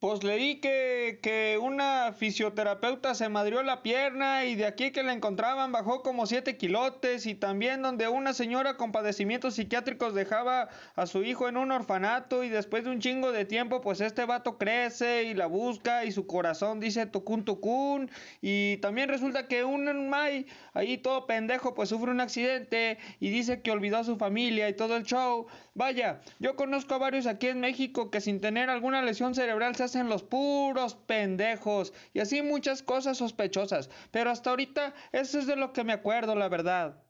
Pues 0.00 0.22
leí 0.22 0.60
que, 0.60 0.97
que 1.16 1.58
una 1.60 2.12
fisioterapeuta 2.12 3.14
se 3.14 3.30
madrió 3.30 3.62
la 3.62 3.82
pierna 3.82 4.44
y 4.44 4.54
de 4.54 4.66
aquí 4.66 4.90
que 4.90 5.02
la 5.02 5.14
encontraban 5.14 5.72
bajó 5.72 6.02
como 6.02 6.26
7 6.26 6.58
kilotes 6.58 7.24
y 7.24 7.34
también 7.34 7.80
donde 7.80 8.08
una 8.08 8.34
señora 8.34 8.76
con 8.76 8.92
padecimientos 8.92 9.54
psiquiátricos 9.54 10.14
dejaba 10.14 10.68
a 10.94 11.06
su 11.06 11.24
hijo 11.24 11.48
en 11.48 11.56
un 11.56 11.72
orfanato 11.72 12.44
y 12.44 12.50
después 12.50 12.84
de 12.84 12.90
un 12.90 13.00
chingo 13.00 13.32
de 13.32 13.46
tiempo 13.46 13.80
pues 13.80 14.02
este 14.02 14.26
vato 14.26 14.58
crece 14.58 15.24
y 15.24 15.34
la 15.34 15.46
busca 15.46 16.04
y 16.04 16.12
su 16.12 16.26
corazón 16.26 16.80
dice 16.80 17.06
tucun 17.06 17.44
tucun 17.44 18.10
y 18.42 18.76
también 18.78 19.08
resulta 19.08 19.48
que 19.48 19.64
un 19.64 20.08
May 20.08 20.46
ahí 20.74 20.98
todo 20.98 21.26
pendejo 21.26 21.74
pues 21.74 21.88
sufre 21.88 22.10
un 22.10 22.20
accidente 22.20 22.98
y 23.20 23.30
dice 23.30 23.62
que 23.62 23.70
olvidó 23.70 23.98
a 23.98 24.04
su 24.04 24.16
familia 24.16 24.68
y 24.68 24.74
todo 24.74 24.96
el 24.96 25.04
show. 25.04 25.46
Vaya, 25.74 26.20
yo 26.38 26.56
conozco 26.56 26.94
a 26.94 26.98
varios 26.98 27.26
aquí 27.26 27.48
en 27.48 27.60
México 27.60 28.10
que 28.10 28.20
sin 28.20 28.40
tener 28.40 28.68
alguna 28.70 29.02
lesión 29.02 29.34
cerebral 29.34 29.76
se 29.76 29.84
hacen 29.84 30.08
los 30.08 30.22
puros 30.22 30.97
pendejos 31.06 31.92
y 32.12 32.20
así 32.20 32.42
muchas 32.42 32.82
cosas 32.82 33.18
sospechosas. 33.18 33.90
Pero 34.10 34.30
hasta 34.30 34.50
ahorita 34.50 34.94
eso 35.12 35.38
es 35.38 35.46
de 35.46 35.56
lo 35.56 35.72
que 35.72 35.84
me 35.84 35.92
acuerdo, 35.92 36.34
la 36.34 36.48
verdad. 36.48 37.02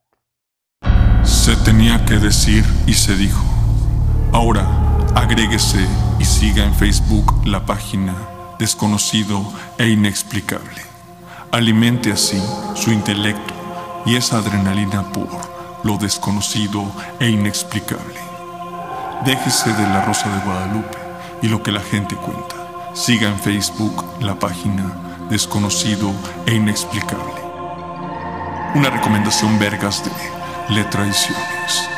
Se 1.24 1.56
tenía 1.56 2.04
que 2.04 2.14
decir 2.14 2.64
y 2.86 2.94
se 2.94 3.14
dijo. 3.16 3.44
Ahora, 4.32 4.66
agréguese 5.14 5.84
y 6.18 6.24
siga 6.24 6.64
en 6.64 6.74
Facebook 6.74 7.46
la 7.46 7.64
página 7.64 8.14
Desconocido 8.58 9.42
e 9.78 9.88
Inexplicable. 9.88 10.82
Alimente 11.50 12.12
así 12.12 12.40
su 12.74 12.92
intelecto 12.92 13.54
y 14.04 14.16
esa 14.16 14.38
adrenalina 14.38 15.10
por 15.12 15.28
lo 15.84 15.96
desconocido 15.96 16.84
e 17.20 17.28
inexplicable. 17.30 18.14
Déjese 19.24 19.72
de 19.72 19.82
la 19.82 20.04
Rosa 20.04 20.28
de 20.28 20.44
Guadalupe 20.44 20.98
y 21.42 21.48
lo 21.48 21.62
que 21.62 21.72
la 21.72 21.80
gente 21.80 22.16
cuenta. 22.16 22.57
Siga 22.94 23.28
en 23.28 23.38
Facebook 23.38 24.04
la 24.20 24.38
página 24.38 25.26
Desconocido 25.30 26.12
e 26.46 26.54
Inexplicable. 26.54 27.32
Una 28.74 28.90
recomendación 28.90 29.58
vergas 29.58 30.02
de 30.04 30.74
Le 30.74 30.84
Traiciones. 30.84 31.88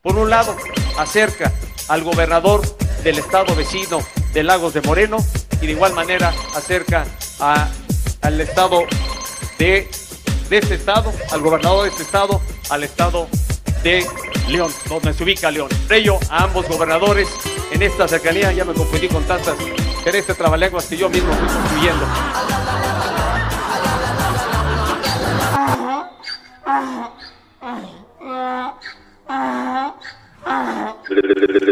Por 0.00 0.16
un 0.16 0.30
lado, 0.30 0.54
acerca 0.98 1.52
al 1.88 2.04
gobernador 2.04 2.62
del 3.02 3.18
estado 3.18 3.54
vecino 3.56 3.98
de 4.34 4.42
Lagos 4.42 4.74
de 4.74 4.82
Moreno 4.82 5.16
y 5.62 5.66
de 5.66 5.72
igual 5.72 5.94
manera 5.94 6.34
acerca 6.54 7.06
a, 7.40 7.68
al 8.20 8.40
estado 8.40 8.84
de, 9.58 9.88
de 10.50 10.58
este 10.58 10.74
estado, 10.74 11.12
al 11.30 11.40
gobernador 11.40 11.84
de 11.84 11.90
este 11.90 12.02
estado, 12.02 12.42
al 12.68 12.82
estado 12.84 13.28
de 13.82 14.04
León, 14.48 14.72
donde 14.88 15.14
se 15.14 15.22
ubica 15.22 15.50
León. 15.50 15.68
Por 15.88 15.96
a 16.30 16.44
ambos 16.44 16.68
gobernadores 16.68 17.28
en 17.70 17.82
esta 17.82 18.08
cercanía, 18.08 18.52
ya 18.52 18.64
me 18.64 18.74
confundí 18.74 19.08
con 19.08 19.24
tantas 19.24 19.56
este 20.04 20.34
trabalenguas 20.34 20.86
que 20.86 20.96
yo 20.96 21.08
mismo 21.08 21.32
fui 21.32 21.48
construyendo. 21.48 22.04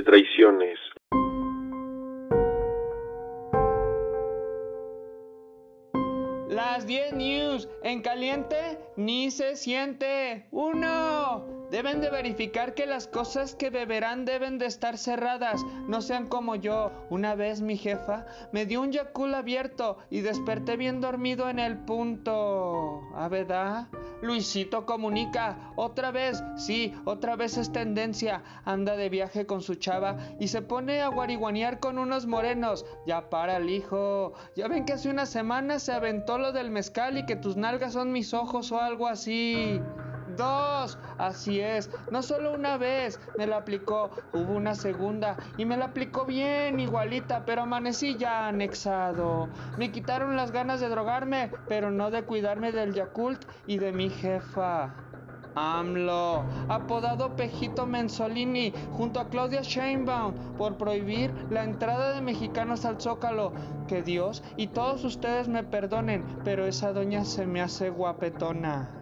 traiciones. 0.04 0.81
En 7.92 8.00
caliente 8.00 8.78
ni 8.96 9.30
se 9.30 9.56
siente. 9.56 10.46
Uno. 10.50 11.62
Deben 11.70 12.02
de 12.02 12.10
verificar 12.10 12.74
que 12.74 12.84
las 12.84 13.06
cosas 13.06 13.54
que 13.54 13.70
beberán 13.70 14.26
deben 14.26 14.58
de 14.58 14.66
estar 14.66 14.98
cerradas, 14.98 15.64
no 15.88 16.02
sean 16.02 16.26
como 16.26 16.54
yo. 16.54 16.92
Una 17.08 17.34
vez 17.34 17.62
mi 17.62 17.78
jefa 17.78 18.26
me 18.52 18.66
dio 18.66 18.82
un 18.82 18.92
yacul 18.92 19.34
abierto 19.34 19.96
y 20.10 20.20
desperté 20.20 20.76
bien 20.76 21.00
dormido 21.00 21.48
en 21.48 21.58
el 21.58 21.78
punto. 21.78 23.00
¿A 23.14 23.28
verdad? 23.28 23.88
Luisito 24.20 24.84
comunica. 24.84 25.72
Otra 25.76 26.10
vez, 26.10 26.44
sí, 26.56 26.94
otra 27.06 27.36
vez 27.36 27.56
es 27.56 27.72
tendencia. 27.72 28.42
Anda 28.66 28.94
de 28.96 29.08
viaje 29.08 29.46
con 29.46 29.62
su 29.62 29.76
chava 29.76 30.18
y 30.38 30.48
se 30.48 30.60
pone 30.60 31.00
a 31.00 31.08
guariguanear 31.08 31.80
con 31.80 31.98
unos 31.98 32.26
morenos. 32.26 32.84
Ya 33.06 33.30
para 33.30 33.56
el 33.56 33.70
hijo. 33.70 34.34
Ya 34.56 34.68
ven 34.68 34.84
que 34.84 34.92
hace 34.92 35.08
una 35.08 35.24
semana 35.24 35.78
se 35.78 35.92
aventó 35.92 36.36
lo 36.36 36.52
del 36.52 36.70
mezcal 36.70 37.16
y 37.16 37.24
que 37.24 37.36
tus 37.36 37.56
nalgas 37.56 37.94
son 37.94 38.12
mis 38.12 38.34
ojos 38.34 38.70
o 38.72 38.81
algo 38.82 39.08
así. 39.08 39.80
Dos, 40.36 40.98
así 41.18 41.60
es, 41.60 41.90
no 42.10 42.22
solo 42.22 42.54
una 42.54 42.78
vez 42.78 43.20
me 43.36 43.46
la 43.46 43.58
aplicó, 43.58 44.10
hubo 44.32 44.54
una 44.54 44.74
segunda 44.74 45.36
y 45.58 45.66
me 45.66 45.76
la 45.76 45.86
aplicó 45.86 46.24
bien 46.24 46.80
igualita, 46.80 47.44
pero 47.44 47.62
amanecí 47.62 48.16
ya 48.16 48.48
anexado. 48.48 49.48
Me 49.76 49.92
quitaron 49.92 50.36
las 50.36 50.50
ganas 50.50 50.80
de 50.80 50.88
drogarme, 50.88 51.50
pero 51.68 51.90
no 51.90 52.10
de 52.10 52.22
cuidarme 52.22 52.72
del 52.72 52.94
Yakult 52.94 53.44
y 53.66 53.76
de 53.76 53.92
mi 53.92 54.08
jefa. 54.08 54.94
AMLO, 55.54 56.44
apodado 56.68 57.36
Pejito 57.36 57.86
Mensolini, 57.86 58.72
junto 58.92 59.20
a 59.20 59.28
Claudia 59.28 59.62
Sheinbaum, 59.62 60.34
por 60.56 60.76
prohibir 60.76 61.32
la 61.50 61.64
entrada 61.64 62.14
de 62.14 62.20
mexicanos 62.20 62.84
al 62.84 63.00
Zócalo. 63.00 63.52
Que 63.88 64.02
Dios 64.02 64.42
y 64.56 64.68
todos 64.68 65.04
ustedes 65.04 65.48
me 65.48 65.64
perdonen, 65.64 66.24
pero 66.44 66.66
esa 66.66 66.92
doña 66.92 67.24
se 67.24 67.46
me 67.46 67.60
hace 67.60 67.90
guapetona. 67.90 69.01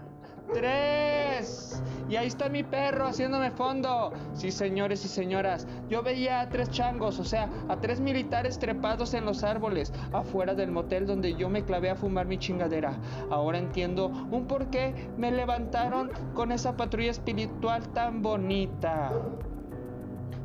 ¡Tres! 0.53 1.83
Y 2.09 2.17
ahí 2.17 2.27
está 2.27 2.49
mi 2.49 2.65
perro 2.65 3.07
haciéndome 3.07 3.53
fondo. 3.53 4.13
Sí, 4.33 4.51
señores 4.51 5.05
y 5.05 5.09
señoras, 5.09 5.69
yo 5.89 6.03
veía 6.03 6.41
a 6.41 6.49
tres 6.49 6.69
changos, 6.71 7.21
o 7.21 7.25
sea, 7.25 7.49
a 7.69 7.77
tres 7.77 8.01
militares 8.01 8.59
trepados 8.59 9.15
en 9.15 9.25
los 9.25 9.45
árboles, 9.45 9.93
afuera 10.13 10.55
del 10.55 10.73
motel 10.73 11.07
donde 11.07 11.35
yo 11.35 11.49
me 11.49 11.65
clavé 11.65 11.89
a 11.89 11.95
fumar 11.95 12.27
mi 12.27 12.37
chingadera. 12.37 12.99
Ahora 13.31 13.59
entiendo 13.59 14.07
un 14.09 14.47
por 14.49 14.71
qué 14.71 15.09
me 15.17 15.31
levantaron 15.31 16.11
con 16.35 16.51
esa 16.51 16.77
patrulla 16.77 17.13
espiritual 17.13 17.89
tan 17.93 18.23
bonita. 18.23 19.13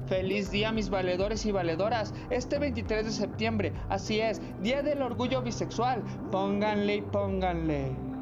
Feliz 0.05 0.51
día 0.51 0.71
mis 0.71 0.91
valedores 0.91 1.47
y 1.47 1.51
valedoras. 1.51 2.13
Este 2.29 2.59
23 2.59 3.05
de 3.05 3.11
septiembre, 3.11 3.73
así 3.89 4.19
es, 4.19 4.39
Día 4.61 4.83
del 4.83 5.01
Orgullo 5.01 5.41
Bisexual. 5.41 6.03
Pónganle 6.31 6.97
y 6.97 7.01
pónganle. 7.01 8.14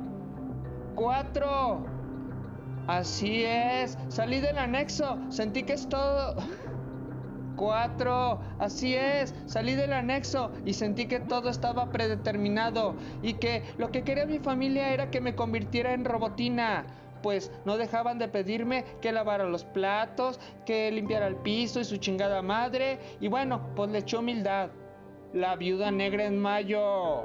4. 0.96 1.86
Así 2.88 3.44
es, 3.46 3.98
salí 4.10 4.40
del 4.42 4.58
anexo, 4.58 5.18
sentí 5.30 5.64
que 5.64 5.74
es 5.74 5.88
todo... 5.88 6.36
4. 7.56 8.40
Así 8.60 8.96
es, 8.96 9.34
salí 9.46 9.76
del 9.76 9.94
anexo 9.94 10.52
y 10.66 10.74
sentí 10.74 11.06
que 11.06 11.20
todo 11.20 11.50
estaba 11.50 11.90
predeterminado 11.92 12.96
y 13.22 13.36
que 13.36 13.64
lo 13.78 13.92
que 13.92 14.04
quería 14.04 14.26
mi 14.26 14.40
familia 14.40 14.94
era 14.94 15.12
que 15.12 15.22
me 15.22 15.36
convirtiera 15.36 15.94
en 15.94 16.06
robotina. 16.06 16.86
Pues 17.22 17.52
no 17.64 17.78
dejaban 17.78 18.20
de 18.20 18.28
pedirme 18.28 18.84
que 19.02 19.14
lavara 19.14 19.46
los 19.46 19.64
platos, 19.64 20.42
que 20.66 20.92
limpiara 20.92 21.28
el 21.28 21.38
piso 21.38 21.80
y 21.80 21.86
su 21.86 21.98
chingada 21.98 22.42
madre. 22.42 23.00
Y 23.22 23.30
bueno, 23.30 23.62
pues 23.76 23.92
le 23.92 24.00
eché 24.00 24.18
humildad. 24.18 24.70
La 25.32 25.56
viuda 25.56 25.90
negra 25.90 26.26
en 26.26 26.38
mayo. 26.38 27.24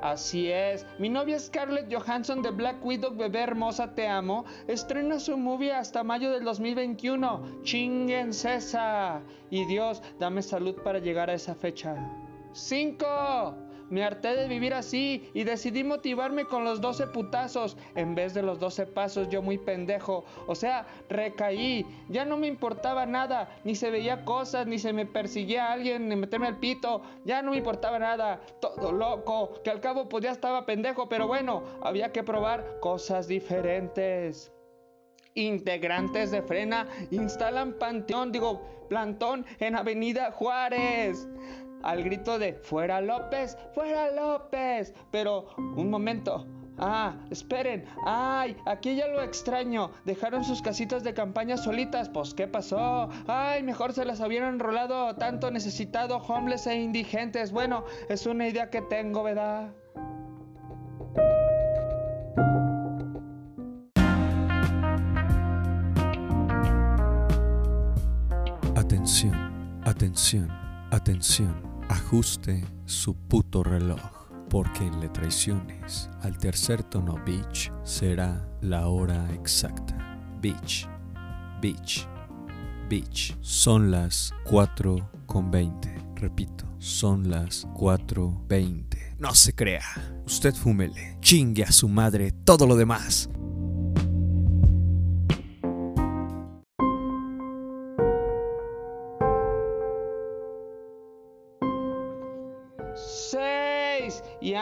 Así 0.00 0.50
es, 0.50 0.86
mi 0.98 1.08
novia 1.08 1.38
Scarlett 1.38 1.92
Johansson 1.92 2.42
de 2.42 2.50
Black 2.50 2.84
Widow, 2.84 3.14
bebé 3.14 3.40
hermosa, 3.40 3.94
te 3.94 4.06
amo, 4.06 4.44
estrena 4.66 5.18
su 5.18 5.38
movie 5.38 5.72
hasta 5.72 6.04
mayo 6.04 6.30
del 6.30 6.44
2021. 6.44 7.62
Chinguen 7.62 8.32
César. 8.32 9.22
Y 9.50 9.64
Dios, 9.64 10.02
dame 10.18 10.42
salud 10.42 10.76
para 10.82 10.98
llegar 10.98 11.30
a 11.30 11.34
esa 11.34 11.54
fecha. 11.54 11.96
5. 12.52 13.65
Me 13.90 14.04
harté 14.04 14.34
de 14.34 14.48
vivir 14.48 14.74
así 14.74 15.30
y 15.34 15.44
decidí 15.44 15.84
motivarme 15.84 16.44
con 16.44 16.64
los 16.64 16.80
12 16.80 17.08
putazos 17.08 17.76
en 17.94 18.14
vez 18.14 18.34
de 18.34 18.42
los 18.42 18.58
12 18.58 18.86
pasos 18.86 19.28
yo 19.28 19.42
muy 19.42 19.58
pendejo. 19.58 20.24
O 20.46 20.54
sea, 20.54 20.86
recaí. 21.08 21.86
Ya 22.08 22.24
no 22.24 22.36
me 22.36 22.46
importaba 22.46 23.06
nada. 23.06 23.48
Ni 23.64 23.74
se 23.74 23.90
veía 23.90 24.24
cosas, 24.24 24.66
ni 24.66 24.78
se 24.78 24.92
me 24.92 25.06
perseguía 25.06 25.72
alguien, 25.72 26.08
ni 26.08 26.16
meterme 26.16 26.48
al 26.48 26.58
pito. 26.58 27.02
Ya 27.24 27.42
no 27.42 27.52
me 27.52 27.58
importaba 27.58 27.98
nada. 27.98 28.40
Todo 28.60 28.92
loco. 28.92 29.62
Que 29.62 29.70
al 29.70 29.80
cabo 29.80 30.08
pues 30.08 30.24
ya 30.24 30.32
estaba 30.32 30.66
pendejo. 30.66 31.08
Pero 31.08 31.26
bueno, 31.26 31.62
había 31.82 32.12
que 32.12 32.22
probar 32.22 32.80
cosas 32.80 33.28
diferentes 33.28 34.52
integrantes 35.36 36.30
de 36.30 36.42
Frena 36.42 36.88
instalan 37.10 37.74
panteón, 37.74 38.32
digo, 38.32 38.86
plantón 38.88 39.44
en 39.60 39.76
Avenida 39.76 40.32
Juárez. 40.32 41.28
Al 41.82 42.02
grito 42.02 42.38
de 42.38 42.54
fuera 42.54 43.00
López, 43.00 43.56
fuera 43.74 44.10
López. 44.10 44.94
Pero 45.10 45.46
un 45.56 45.90
momento. 45.90 46.46
Ah, 46.78 47.14
esperen. 47.30 47.86
Ay, 48.04 48.56
aquí 48.66 48.96
ya 48.96 49.06
lo 49.08 49.22
extraño. 49.22 49.90
Dejaron 50.04 50.44
sus 50.44 50.60
casitas 50.60 51.02
de 51.04 51.14
campaña 51.14 51.56
solitas. 51.56 52.08
Pues, 52.08 52.34
¿qué 52.34 52.46
pasó? 52.46 53.08
Ay, 53.26 53.62
mejor 53.62 53.92
se 53.92 54.04
las 54.04 54.20
hubieran 54.20 54.54
enrolado 54.54 55.14
tanto 55.16 55.50
necesitado, 55.50 56.18
homeless 56.18 56.66
e 56.66 56.76
indigentes. 56.76 57.50
Bueno, 57.52 57.84
es 58.08 58.26
una 58.26 58.46
idea 58.48 58.68
que 58.68 58.82
tengo, 58.82 59.22
¿verdad? 59.22 59.72
Atención, 68.74 69.80
atención, 69.84 70.48
atención. 70.90 71.65
Ajuste 71.88 72.64
su 72.84 73.14
puto 73.14 73.62
reloj, 73.62 74.00
porque 74.50 74.84
en 74.84 74.98
Le 75.00 75.08
Traiciones, 75.08 76.10
al 76.20 76.36
tercer 76.36 76.82
tono 76.82 77.16
Beach, 77.24 77.72
será 77.84 78.48
la 78.60 78.88
hora 78.88 79.32
exacta. 79.32 79.96
Beach, 80.40 80.88
Beach, 81.62 82.08
Beach. 82.88 83.36
Son 83.40 83.92
las 83.92 84.34
4 84.44 85.10
con 85.26 85.50
20. 85.52 85.94
Repito, 86.16 86.64
son 86.78 87.30
las 87.30 87.68
4.20. 87.68 89.16
No 89.18 89.34
se 89.34 89.54
crea. 89.54 89.84
Usted 90.26 90.54
fúmele. 90.54 91.18
Chingue 91.20 91.62
a 91.62 91.70
su 91.70 91.88
madre 91.88 92.32
todo 92.32 92.66
lo 92.66 92.74
demás. 92.74 93.28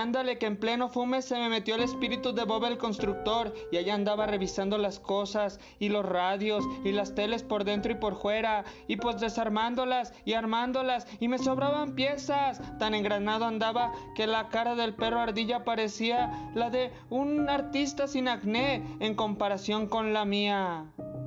Ándale 0.05 0.37
que 0.37 0.45
en 0.45 0.59
pleno 0.59 0.91
fume 0.91 1.23
se 1.23 1.35
me 1.39 1.49
metió 1.49 1.77
el 1.77 1.83
espíritu 1.83 2.35
de 2.35 2.45
Bob 2.45 2.67
el 2.67 2.77
constructor 2.77 3.55
y 3.73 3.79
allá 3.79 3.95
andaba 3.95 4.27
revisando 4.27 4.77
las 4.77 5.01
cosas 5.01 5.59
y 5.79 5.89
los 5.89 6.05
radios 6.05 6.63
y 6.85 6.93
las 6.93 7.15
teles 7.15 7.43
por 7.43 7.65
dentro 7.65 7.93
y 7.93 7.95
por 7.95 8.15
fuera 8.15 8.65
y 8.87 8.97
pues 8.97 9.19
desarmándolas 9.19 10.13
y 10.27 10.35
armándolas 10.35 11.07
y 11.21 11.29
me 11.29 11.39
sobraban 11.39 11.95
piezas. 11.95 12.61
Tan 12.79 12.95
engranado 12.95 13.47
andaba 13.47 13.93
que 14.15 14.27
la 14.27 14.51
cara 14.51 14.75
del 14.75 14.95
perro 14.95 15.21
ardilla 15.21 15.65
parecía 15.65 16.51
la 16.55 16.69
de 16.69 16.93
un 17.09 17.49
artista 17.49 18.07
sin 18.07 18.29
acné 18.29 18.85
en 19.01 19.15
comparación 19.15 19.87
con 19.87 20.13
la 20.13 20.27
mía. 20.27 20.85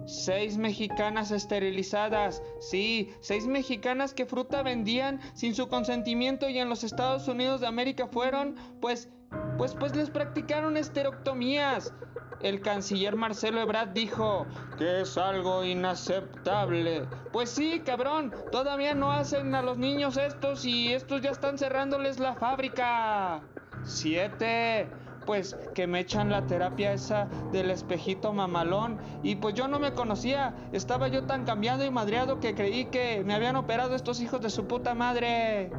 Seis 0.08 0.58
mexicanas 0.58 1.32
esterilizadas. 1.32 2.42
Sí, 2.62 3.14
seis 3.20 3.46
mexicanas 3.46 4.14
que 4.14 4.26
fruta 4.26 4.64
vendían 4.64 5.20
sin 5.34 5.54
su 5.54 5.68
consentimiento 5.68 6.48
y 6.48 6.60
en 6.60 6.70
los 6.70 6.86
Estados 6.86 7.28
Unidos 7.28 7.60
de 7.60 7.68
América 7.68 8.08
fueron, 8.08 8.56
pues, 8.80 9.10
pues, 9.58 9.76
pues 9.76 9.94
les 9.98 10.10
practicaron 10.10 10.78
esterectomías. 10.78 11.94
El 12.40 12.62
canciller 12.62 13.18
Marcelo 13.18 13.60
Ebrard 13.60 13.90
dijo 13.90 14.46
que 14.78 15.02
es 15.02 15.18
algo 15.18 15.66
inaceptable. 15.66 17.06
Pues 17.34 17.50
sí, 17.50 17.82
cabrón, 17.84 18.34
todavía 18.50 18.96
no 18.96 19.12
hacen 19.12 19.54
a 19.56 19.62
los 19.62 19.78
niños 19.78 20.16
estos 20.16 20.64
y 20.64 20.94
estos 20.94 21.22
ya 21.22 21.32
están 21.32 21.58
cerrándoles 21.58 22.18
la 22.18 22.36
fábrica. 22.36 23.42
Siete 23.84 24.88
pues 25.28 25.56
que 25.76 25.86
me 25.86 26.00
echan 26.00 26.32
la 26.32 26.48
terapia 26.48 26.94
esa 26.94 27.28
del 27.52 27.70
espejito 27.70 28.34
mamalón 28.34 28.98
y 29.22 29.36
pues 29.36 29.54
yo 29.54 29.68
no 29.68 29.78
me 29.78 29.92
conocía, 29.92 30.56
estaba 30.72 31.10
yo 31.10 31.26
tan 31.26 31.44
cambiado 31.44 31.86
y 31.86 31.92
madreado 31.92 32.40
que 32.40 32.56
creí 32.56 32.86
que 32.86 33.24
me 33.26 33.36
habían 33.36 33.58
operado 33.58 33.94
estos 33.94 34.22
hijos 34.22 34.42
de 34.42 34.50
su 34.50 34.66
puta 34.66 34.96
madre. 34.96 35.70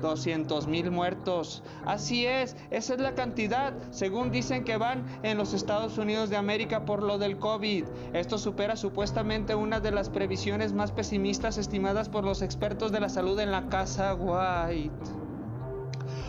200 0.00 0.66
mil 0.66 0.90
muertos. 0.90 1.62
Así 1.84 2.26
es, 2.26 2.56
esa 2.70 2.94
es 2.94 3.00
la 3.00 3.14
cantidad, 3.14 3.72
según 3.90 4.30
dicen 4.30 4.64
que 4.64 4.76
van 4.76 5.06
en 5.22 5.38
los 5.38 5.54
Estados 5.54 5.96
Unidos 5.98 6.28
de 6.28 6.36
América 6.36 6.84
por 6.84 7.02
lo 7.02 7.18
del 7.18 7.38
COVID. 7.38 7.84
Esto 8.12 8.38
supera 8.38 8.76
supuestamente 8.76 9.54
una 9.54 9.80
de 9.80 9.92
las 9.92 10.10
previsiones 10.10 10.72
más 10.72 10.92
pesimistas 10.92 11.58
estimadas 11.58 12.08
por 12.08 12.24
los 12.24 12.42
expertos 12.42 12.92
de 12.92 13.00
la 13.00 13.08
salud 13.08 13.38
en 13.40 13.50
la 13.50 13.68
Casa 13.68 14.14
White. 14.14 14.90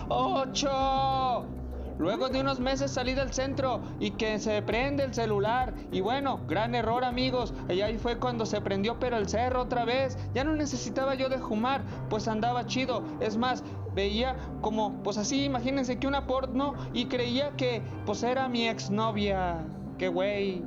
¡Ocho! 0.10 1.58
Luego 2.00 2.30
de 2.30 2.42
unos 2.42 2.60
meses 2.60 2.92
salí 2.92 3.14
del 3.14 3.34
centro 3.34 3.82
y 4.00 4.12
que 4.12 4.40
se 4.40 4.62
prende 4.62 5.04
el 5.04 5.14
celular. 5.14 5.74
Y 5.92 6.02
bueno, 6.02 6.42
gran 6.48 6.76
error 6.76 7.04
amigos. 7.04 7.54
Y 7.70 7.82
ahí 7.82 7.98
fue 7.98 8.18
cuando 8.18 8.46
se 8.46 8.62
prendió 8.62 9.00
pero 9.00 9.18
el 9.18 9.28
cerro 9.28 9.62
otra 9.62 9.86
vez. 9.86 10.18
Ya 10.34 10.44
no 10.44 10.56
necesitaba 10.56 11.16
yo 11.16 11.30
de 11.30 11.40
fumar, 11.40 11.84
pues 12.10 12.28
andaba 12.28 12.66
chido. 12.68 13.04
Es 13.20 13.38
más, 13.38 13.64
veía 13.96 14.36
como, 14.62 15.02
pues 15.04 15.18
así, 15.18 15.44
imagínense 15.44 15.98
que 15.98 16.08
una 16.08 16.28
porno 16.28 16.76
y 16.94 17.06
creía 17.06 17.52
que 17.56 17.82
pues 18.06 18.22
era 18.24 18.48
mi 18.48 18.68
exnovia. 18.68 19.66
Qué 19.98 20.08
güey. 20.08 20.64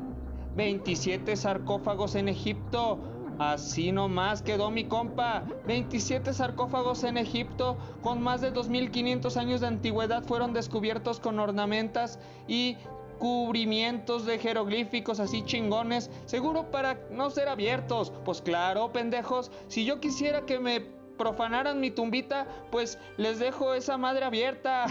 27 0.57 1.37
sarcófagos 1.37 2.17
en 2.17 2.29
Egipto. 2.29 2.99
Así 3.41 3.91
nomás 3.91 4.43
quedó 4.43 4.71
mi 4.71 4.85
compa. 4.85 5.45
27 5.67 6.35
sarcófagos 6.35 7.05
en 7.05 7.17
Egipto 7.17 7.79
con 8.03 8.23
más 8.23 8.43
de 8.43 8.51
2500 8.51 9.35
años 9.39 9.63
de 9.63 9.67
antigüedad 9.67 10.23
fueron 10.25 10.53
descubiertos 10.53 11.21
con 11.21 11.39
ornamentas 11.39 12.19
y 12.47 12.77
cubrimientos 13.19 14.27
de 14.27 14.39
jeroglíficos 14.39 15.21
así 15.21 15.43
chingones, 15.43 16.11
seguro 16.27 16.71
para 16.71 17.01
no 17.11 17.31
ser 17.31 17.49
abiertos. 17.49 18.13
Pues 18.27 18.43
claro, 18.43 18.93
pendejos, 18.93 19.51
si 19.69 19.87
yo 19.87 20.01
quisiera 20.01 20.45
que 20.45 20.59
me 20.59 20.83
profanaran 21.17 21.81
mi 21.81 21.91
tumbita, 21.91 22.47
pues 22.71 22.99
les 23.17 23.39
dejo 23.39 23.73
esa 23.73 23.97
madre 23.97 24.27
abierta. 24.27 24.85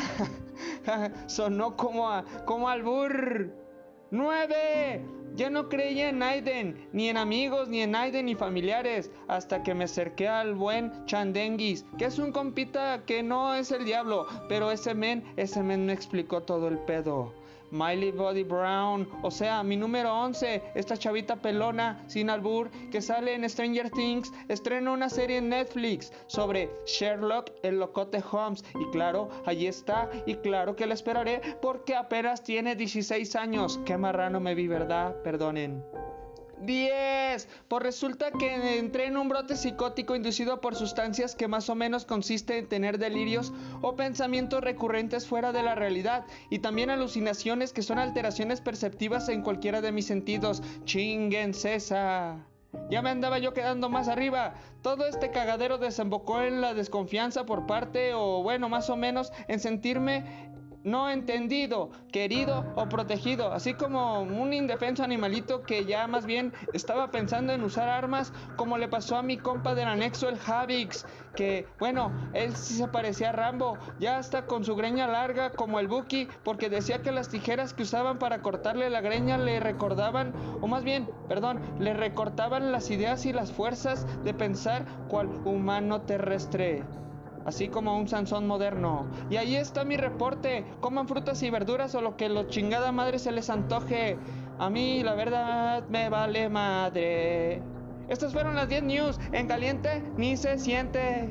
Sonó 1.28 1.78
como 1.78 2.10
a 2.10 2.24
como 2.46 2.68
albur. 2.68 3.54
¡Nueve! 4.10 5.19
Ya 5.36 5.50
no 5.50 5.70
creía 5.70 6.10
en 6.10 6.22
Aiden, 6.22 6.89
ni 6.92 7.10
en 7.10 7.18
amigos, 7.18 7.70
ni 7.70 7.82
en 7.82 7.96
Aiden, 7.96 8.26
ni 8.26 8.36
familiares, 8.36 9.12
hasta 9.28 9.63
que 9.63 9.74
me 9.74 9.86
acerqué 9.86 10.28
al 10.28 10.56
buen 10.56 11.06
Chandenguis, 11.06 11.86
que 11.98 12.06
es 12.06 12.20
un 12.20 12.32
compita 12.32 13.04
que 13.06 13.24
no 13.24 13.54
es 13.54 13.72
el 13.72 13.86
diablo, 13.86 14.28
pero 14.48 14.72
ese 14.72 14.94
men, 14.94 15.24
ese 15.38 15.63
men 15.63 15.86
me 15.86 15.94
explicó 15.94 16.44
todo 16.44 16.68
el 16.68 16.80
pedo. 16.80 17.38
Miley 17.72 18.12
Body 18.12 18.44
Brown, 18.44 19.08
o 19.22 19.32
sea, 19.32 19.64
mi 19.64 19.78
número 19.78 20.14
11, 20.14 20.62
esta 20.76 20.98
chavita 20.98 21.36
pelona, 21.36 22.04
sin 22.08 22.30
albur, 22.30 22.70
que 22.92 23.02
sale 23.02 23.34
en 23.34 23.50
Stranger 23.50 23.90
Things, 23.90 24.32
estrena 24.48 24.92
una 24.92 25.10
serie 25.10 25.38
en 25.38 25.50
Netflix 25.50 26.12
sobre 26.28 26.70
Sherlock, 26.86 27.52
el 27.64 27.80
locote 27.80 28.24
Holmes. 28.32 28.64
Y 28.80 28.90
claro, 28.92 29.30
allí 29.46 29.68
está, 29.68 30.10
y 30.26 30.36
claro 30.36 30.76
que 30.76 30.88
la 30.88 30.94
esperaré 30.94 31.42
porque 31.62 31.96
apenas 31.96 32.44
tiene 32.44 32.76
16 32.76 33.36
años. 33.36 33.80
Qué 33.86 33.98
marrano 33.98 34.40
me 34.40 34.56
vi, 34.56 34.68
¿verdad? 34.68 35.16
Perdonen. 35.24 35.84
10. 36.62 37.48
Pues 37.67 37.84
resulta 37.84 38.32
que 38.32 38.80
entré 38.80 39.06
en 39.06 39.17
un 39.17 39.30
brote 39.30 39.56
psicótico 39.56 40.15
inducido 40.15 40.62
por 40.62 40.76
sustancias 40.76 41.36
que 41.36 41.48
más 41.48 41.69
o 41.69 41.76
menos 41.76 42.06
consiste 42.06 42.58
en 42.58 42.67
tener 42.67 42.98
delirios 42.98 43.54
o 43.82 43.95
pensamientos 43.95 44.62
recurrentes 44.62 45.28
fuera 45.28 45.52
de 45.52 45.63
la 45.63 45.76
realidad 45.76 46.26
y 46.50 46.60
también 46.60 46.89
alucinaciones 46.89 47.74
que 47.74 47.82
son 47.82 48.00
alteraciones 48.00 48.62
perceptivas 48.62 49.30
en 49.30 49.41
cualquiera 49.41 49.82
de 49.82 49.91
mis 49.91 50.06
sentidos. 50.06 50.62
Chinguen 50.86 51.54
César. 51.54 52.38
Ya 52.89 53.02
me 53.02 53.10
andaba 53.10 53.39
yo 53.39 53.54
quedando 53.54 53.89
más 53.89 54.08
arriba. 54.08 54.54
Todo 54.84 55.08
este 55.08 55.32
cagadero 55.32 55.78
desembocó 55.78 56.41
en 56.41 56.62
la 56.62 56.74
desconfianza 56.74 57.45
por 57.45 57.65
parte, 57.65 58.13
o 58.13 58.43
bueno, 58.43 58.69
más 58.69 58.89
o 58.89 58.95
menos, 58.95 59.32
en 59.48 59.60
sentirme 59.60 60.49
no 60.84 61.10
entendido, 61.10 61.89
querido 62.12 62.65
o 62.76 62.88
protegido, 62.88 63.52
así 63.52 63.74
como 63.74 64.22
un 64.22 64.54
indefenso 64.54 65.04
animalito 65.04 65.63
que 65.63 65.86
ya 65.86 66.08
más 66.08 66.26
bien 66.26 66.54
estaba 66.74 67.12
pensando 67.12 67.54
en 67.54 67.63
usar 67.63 67.89
armas, 67.89 68.34
como 68.56 68.78
le 68.78 68.88
pasó 68.88 69.18
a 69.18 69.24
mi 69.24 69.38
compa 69.38 69.76
del 69.76 69.88
anexo, 69.88 70.30
el 70.30 70.38
Javix, 70.38 71.06
que 71.36 71.68
bueno, 71.80 72.12
él 72.34 72.56
sí 72.56 72.76
se 72.76 72.88
parecía 72.88 73.30
a 73.30 73.34
Rambo, 73.34 73.78
ya 74.00 74.18
hasta 74.18 74.46
con 74.46 74.63
su 74.63 74.76
greña 74.76 75.08
larga 75.08 75.52
como 75.52 75.80
el 75.80 75.88
Buki, 75.88 76.28
porque 76.44 76.70
decía 76.70 77.02
que 77.02 77.12
las 77.12 77.30
tijeras 77.30 77.74
que 77.74 77.84
usaban 77.84 78.20
para 78.20 78.42
cortarle 78.42 78.89
la 78.89 79.02
greña 79.02 79.38
le 79.38 79.60
recordaban, 79.60 80.34
o 80.62 80.68
más 80.68 80.84
bien, 80.84 81.10
perdón, 81.28 81.62
le 81.80 81.94
recortaban 81.94 82.72
las 82.72 82.89
ideas 82.89 83.26
y 83.26 83.34
las 83.34 83.52
fuerzas 83.52 84.06
de 84.24 84.34
pensar 84.34 84.86
cual 85.08 85.28
humano 85.46 86.02
terrestre 86.02 86.84
así 87.50 87.68
como 87.68 87.98
un 87.98 88.08
Sansón 88.08 88.48
moderno. 88.48 89.08
Y 89.30 89.38
ahí 89.38 89.56
está 89.56 89.84
mi 89.84 89.98
reporte. 89.98 90.64
Coman 90.80 91.08
frutas 91.08 91.42
y 91.44 91.50
verduras 91.50 91.94
o 91.96 92.02
lo 92.02 92.16
que 92.16 92.30
lo 92.30 92.44
chingada 92.44 92.92
madre 92.92 93.20
se 93.20 93.32
les 93.32 93.50
antoje. 93.50 94.18
A 94.60 94.70
mí 94.70 95.04
la 95.04 95.16
verdad 95.16 95.84
me 95.90 96.10
vale 96.10 96.48
madre. 96.48 97.62
Estas 98.08 98.34
fueron 98.34 98.56
las 98.56 98.70
10 98.70 98.84
news. 98.84 99.20
En 99.32 99.48
caliente 99.48 100.04
ni 100.16 100.38
se 100.38 100.58
siente. 100.60 101.30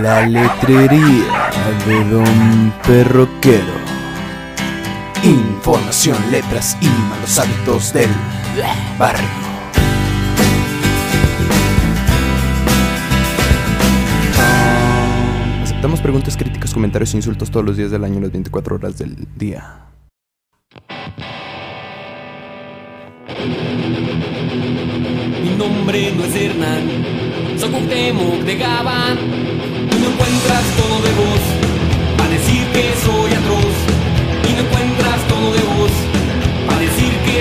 La 0.00 0.26
letrería 0.26 1.50
de 1.86 2.04
Don 2.04 2.72
Perroquero. 2.86 3.81
Información, 5.62 6.16
letras 6.32 6.76
y 6.80 6.88
malos 7.08 7.38
hábitos 7.38 7.92
del 7.92 8.10
barrio. 8.98 9.28
Aceptamos 15.62 16.00
preguntas, 16.00 16.36
críticas, 16.36 16.74
comentarios 16.74 17.14
e 17.14 17.18
insultos 17.18 17.48
todos 17.52 17.64
los 17.64 17.76
días 17.76 17.92
del 17.92 18.02
año, 18.02 18.18
las 18.18 18.32
24 18.32 18.74
horas 18.74 18.98
del 18.98 19.16
día. 19.36 19.86
Mi 25.44 25.50
nombre 25.56 26.12
no 26.16 26.24
es 26.24 26.34
Hernán, 26.34 26.88
soy 27.56 27.70
Cuauhtémoc 27.70 28.40
de 28.40 28.56
Gabán. 28.56 29.16
Tú 29.16 29.98
no 30.00 30.10
encuentras 30.10 30.64
tono 30.76 31.00
de 31.02 31.12
voz 31.12 31.61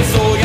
soy 0.04 0.41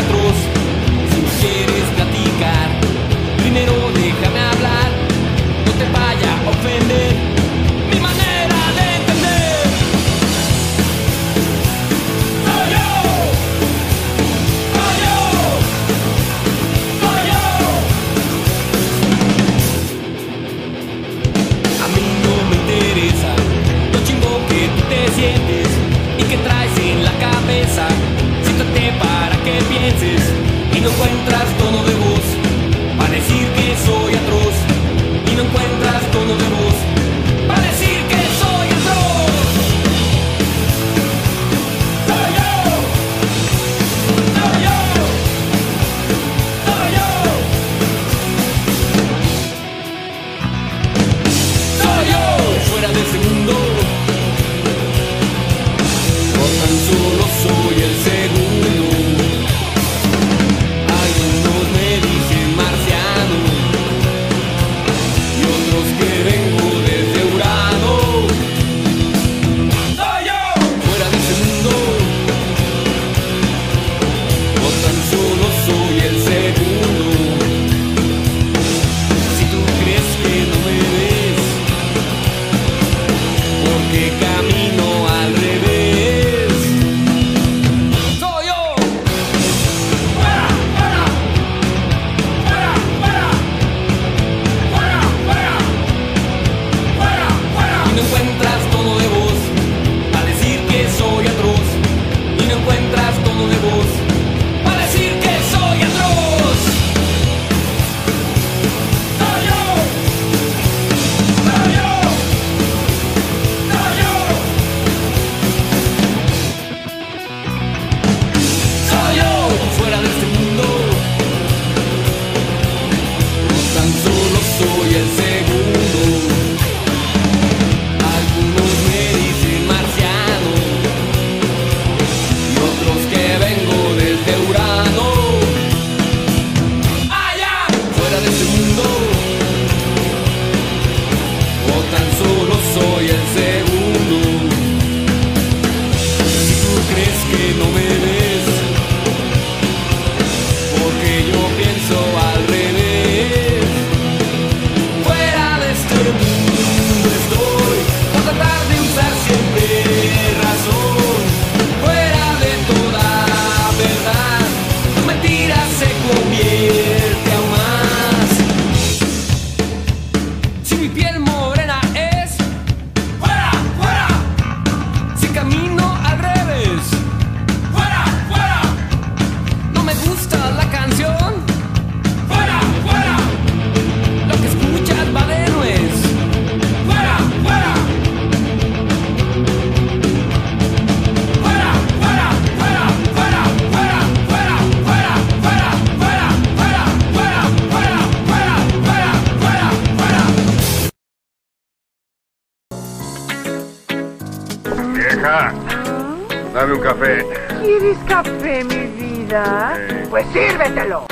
Pues 210.17 210.29
sírvetelo. 210.33 211.05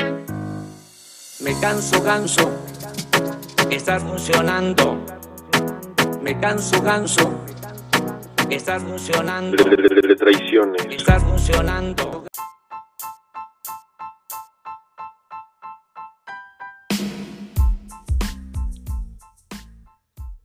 Me 1.41 1.61
canso, 1.61 2.03
ganso. 2.03 2.51
Estás 3.69 4.03
funcionando. 4.03 4.99
Me 6.23 6.41
canso, 6.41 6.81
ganso. 6.81 7.39
Estás 8.49 8.83
funcionando. 8.83 9.63
Traiciones. 10.17 10.87
Estás 10.89 11.23
funcionando. 11.23 12.25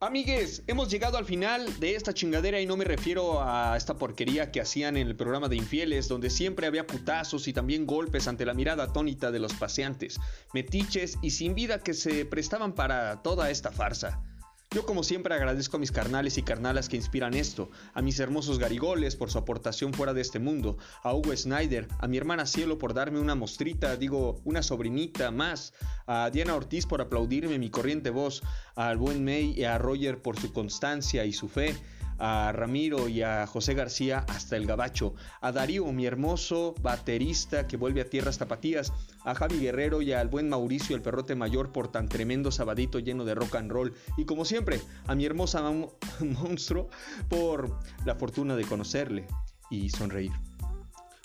Amigues, 0.02 0.64
hemos 0.68 0.90
llegado 0.90 1.18
al 1.18 1.26
final 1.26 1.78
de 1.82 1.94
esta 1.94 2.14
chingadera 2.14 2.62
y 2.62 2.66
no 2.66 2.78
me 2.78 2.86
refiero 2.86 3.44
a 3.44 3.76
esta 3.76 3.98
porquería 3.98 4.50
que 4.50 4.62
hacían 4.62 4.96
en 4.96 5.08
el 5.08 5.18
programa 5.18 5.50
de 5.50 5.58
infieles, 5.58 6.08
donde 6.08 6.30
siempre 6.30 6.68
había 6.68 6.88
putazos 6.88 7.50
y 7.50 7.54
también 7.54 7.86
golpes 7.86 8.30
ante 8.30 8.46
la 8.46 8.54
mirada 8.54 8.86
atónita 8.86 9.30
de 9.30 9.40
los 9.40 9.54
paseantes, 9.56 10.18
metiches 10.54 11.18
y 11.22 11.32
sin 11.32 11.54
vida 11.54 11.80
que 11.80 11.94
se 11.94 12.24
prestaban 12.24 12.76
para 12.76 13.22
toda 13.24 13.52
esta 13.52 13.72
farsa. 13.72 14.24
Yo 14.72 14.86
como 14.86 15.02
siempre 15.02 15.34
agradezco 15.34 15.78
a 15.78 15.80
mis 15.80 15.92
carnales 15.92 16.38
y 16.38 16.44
carnalas 16.44 16.90
que 16.90 16.96
inspiran 16.96 17.34
esto, 17.34 17.72
a 17.96 18.04
mis 18.04 18.20
hermosos 18.20 18.60
garigoles 18.60 19.16
por 19.16 19.32
su 19.32 19.40
aportación 19.40 19.96
fuera 19.96 20.14
de 20.14 20.22
este 20.22 20.38
mundo, 20.38 20.78
a 21.02 21.16
Hugo 21.16 21.36
Snyder, 21.36 21.88
a 21.98 22.08
mi 22.08 22.18
hermana 22.18 22.46
Cielo 22.46 22.78
por 22.78 22.94
darme 22.94 23.20
una 23.20 23.34
mostrita, 23.34 23.96
digo, 23.96 24.40
una 24.44 24.62
sobrinita 24.62 25.32
más, 25.32 25.74
a 26.06 26.30
Diana 26.30 26.54
Ortiz 26.54 26.86
por 26.86 27.02
aplaudirme 27.02 27.58
mi 27.58 27.72
corriente 27.72 28.12
voz, 28.12 28.44
al 28.76 28.98
buen 28.98 29.26
May 29.26 29.56
y 29.58 29.64
a 29.64 29.80
Roger 29.80 30.22
por 30.22 30.40
su 30.40 30.54
constancia 30.54 31.26
y 31.26 31.34
su 31.34 31.48
fe, 31.48 31.76
a 32.20 32.52
Ramiro 32.52 33.08
y 33.08 33.22
a 33.22 33.48
José 33.48 33.74
García 33.74 34.26
hasta 34.28 34.58
el 34.58 34.66
Gabacho, 34.68 35.16
a 35.42 35.52
Darío, 35.52 35.86
mi 35.92 36.06
hermoso 36.06 36.76
baterista 36.82 37.66
que 37.68 37.78
vuelve 37.78 38.02
a 38.02 38.10
tierras 38.10 38.38
tapatías, 38.38 38.94
a 39.26 39.34
Javi 39.36 39.60
Guerrero 39.60 40.02
y 40.02 40.12
al 40.14 40.28
buen 40.28 40.50
Mauricio 40.50 40.96
el 40.96 41.02
perrote 41.02 41.36
mayor 41.36 41.72
por 41.72 41.92
tan 41.92 42.10
tremendo 42.10 42.52
sabadito 42.52 43.00
lleno 43.00 43.26
de 43.26 43.36
rock 43.36 43.56
and 43.56 43.72
roll, 43.72 43.94
y 44.18 44.26
como 44.26 44.46
siempre, 44.46 44.82
a 45.08 45.16
mi 45.16 45.26
hermosa 45.26 45.62
mon- 45.62 45.90
monstruo 46.20 46.90
por 47.30 47.80
la 48.06 48.16
fortuna 48.16 48.56
de 48.56 48.66
conocerle 48.66 49.26
y 49.70 49.90
sonreír. 49.90 50.32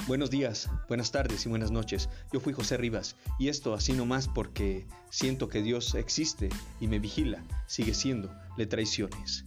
Buenos 0.07 0.29
días, 0.29 0.69
buenas 0.87 1.13
tardes 1.13 1.47
y 1.47 1.49
buenas 1.49 1.71
noches. 1.71 2.11
Yo 2.31 2.39
fui 2.39 2.53
José 2.53 2.77
Rivas 2.77 3.17
y 3.39 3.49
esto 3.49 3.73
así 3.73 3.95
nomás 3.95 4.29
porque 4.29 4.87
siento 5.09 5.49
que 5.49 5.63
Dios 5.63 5.95
existe 5.95 6.51
y 6.79 6.89
me 6.89 6.99
vigila, 6.99 7.43
sigue 7.67 7.95
siendo 7.95 8.31
Le 8.59 8.67
Traiciones. 8.67 9.47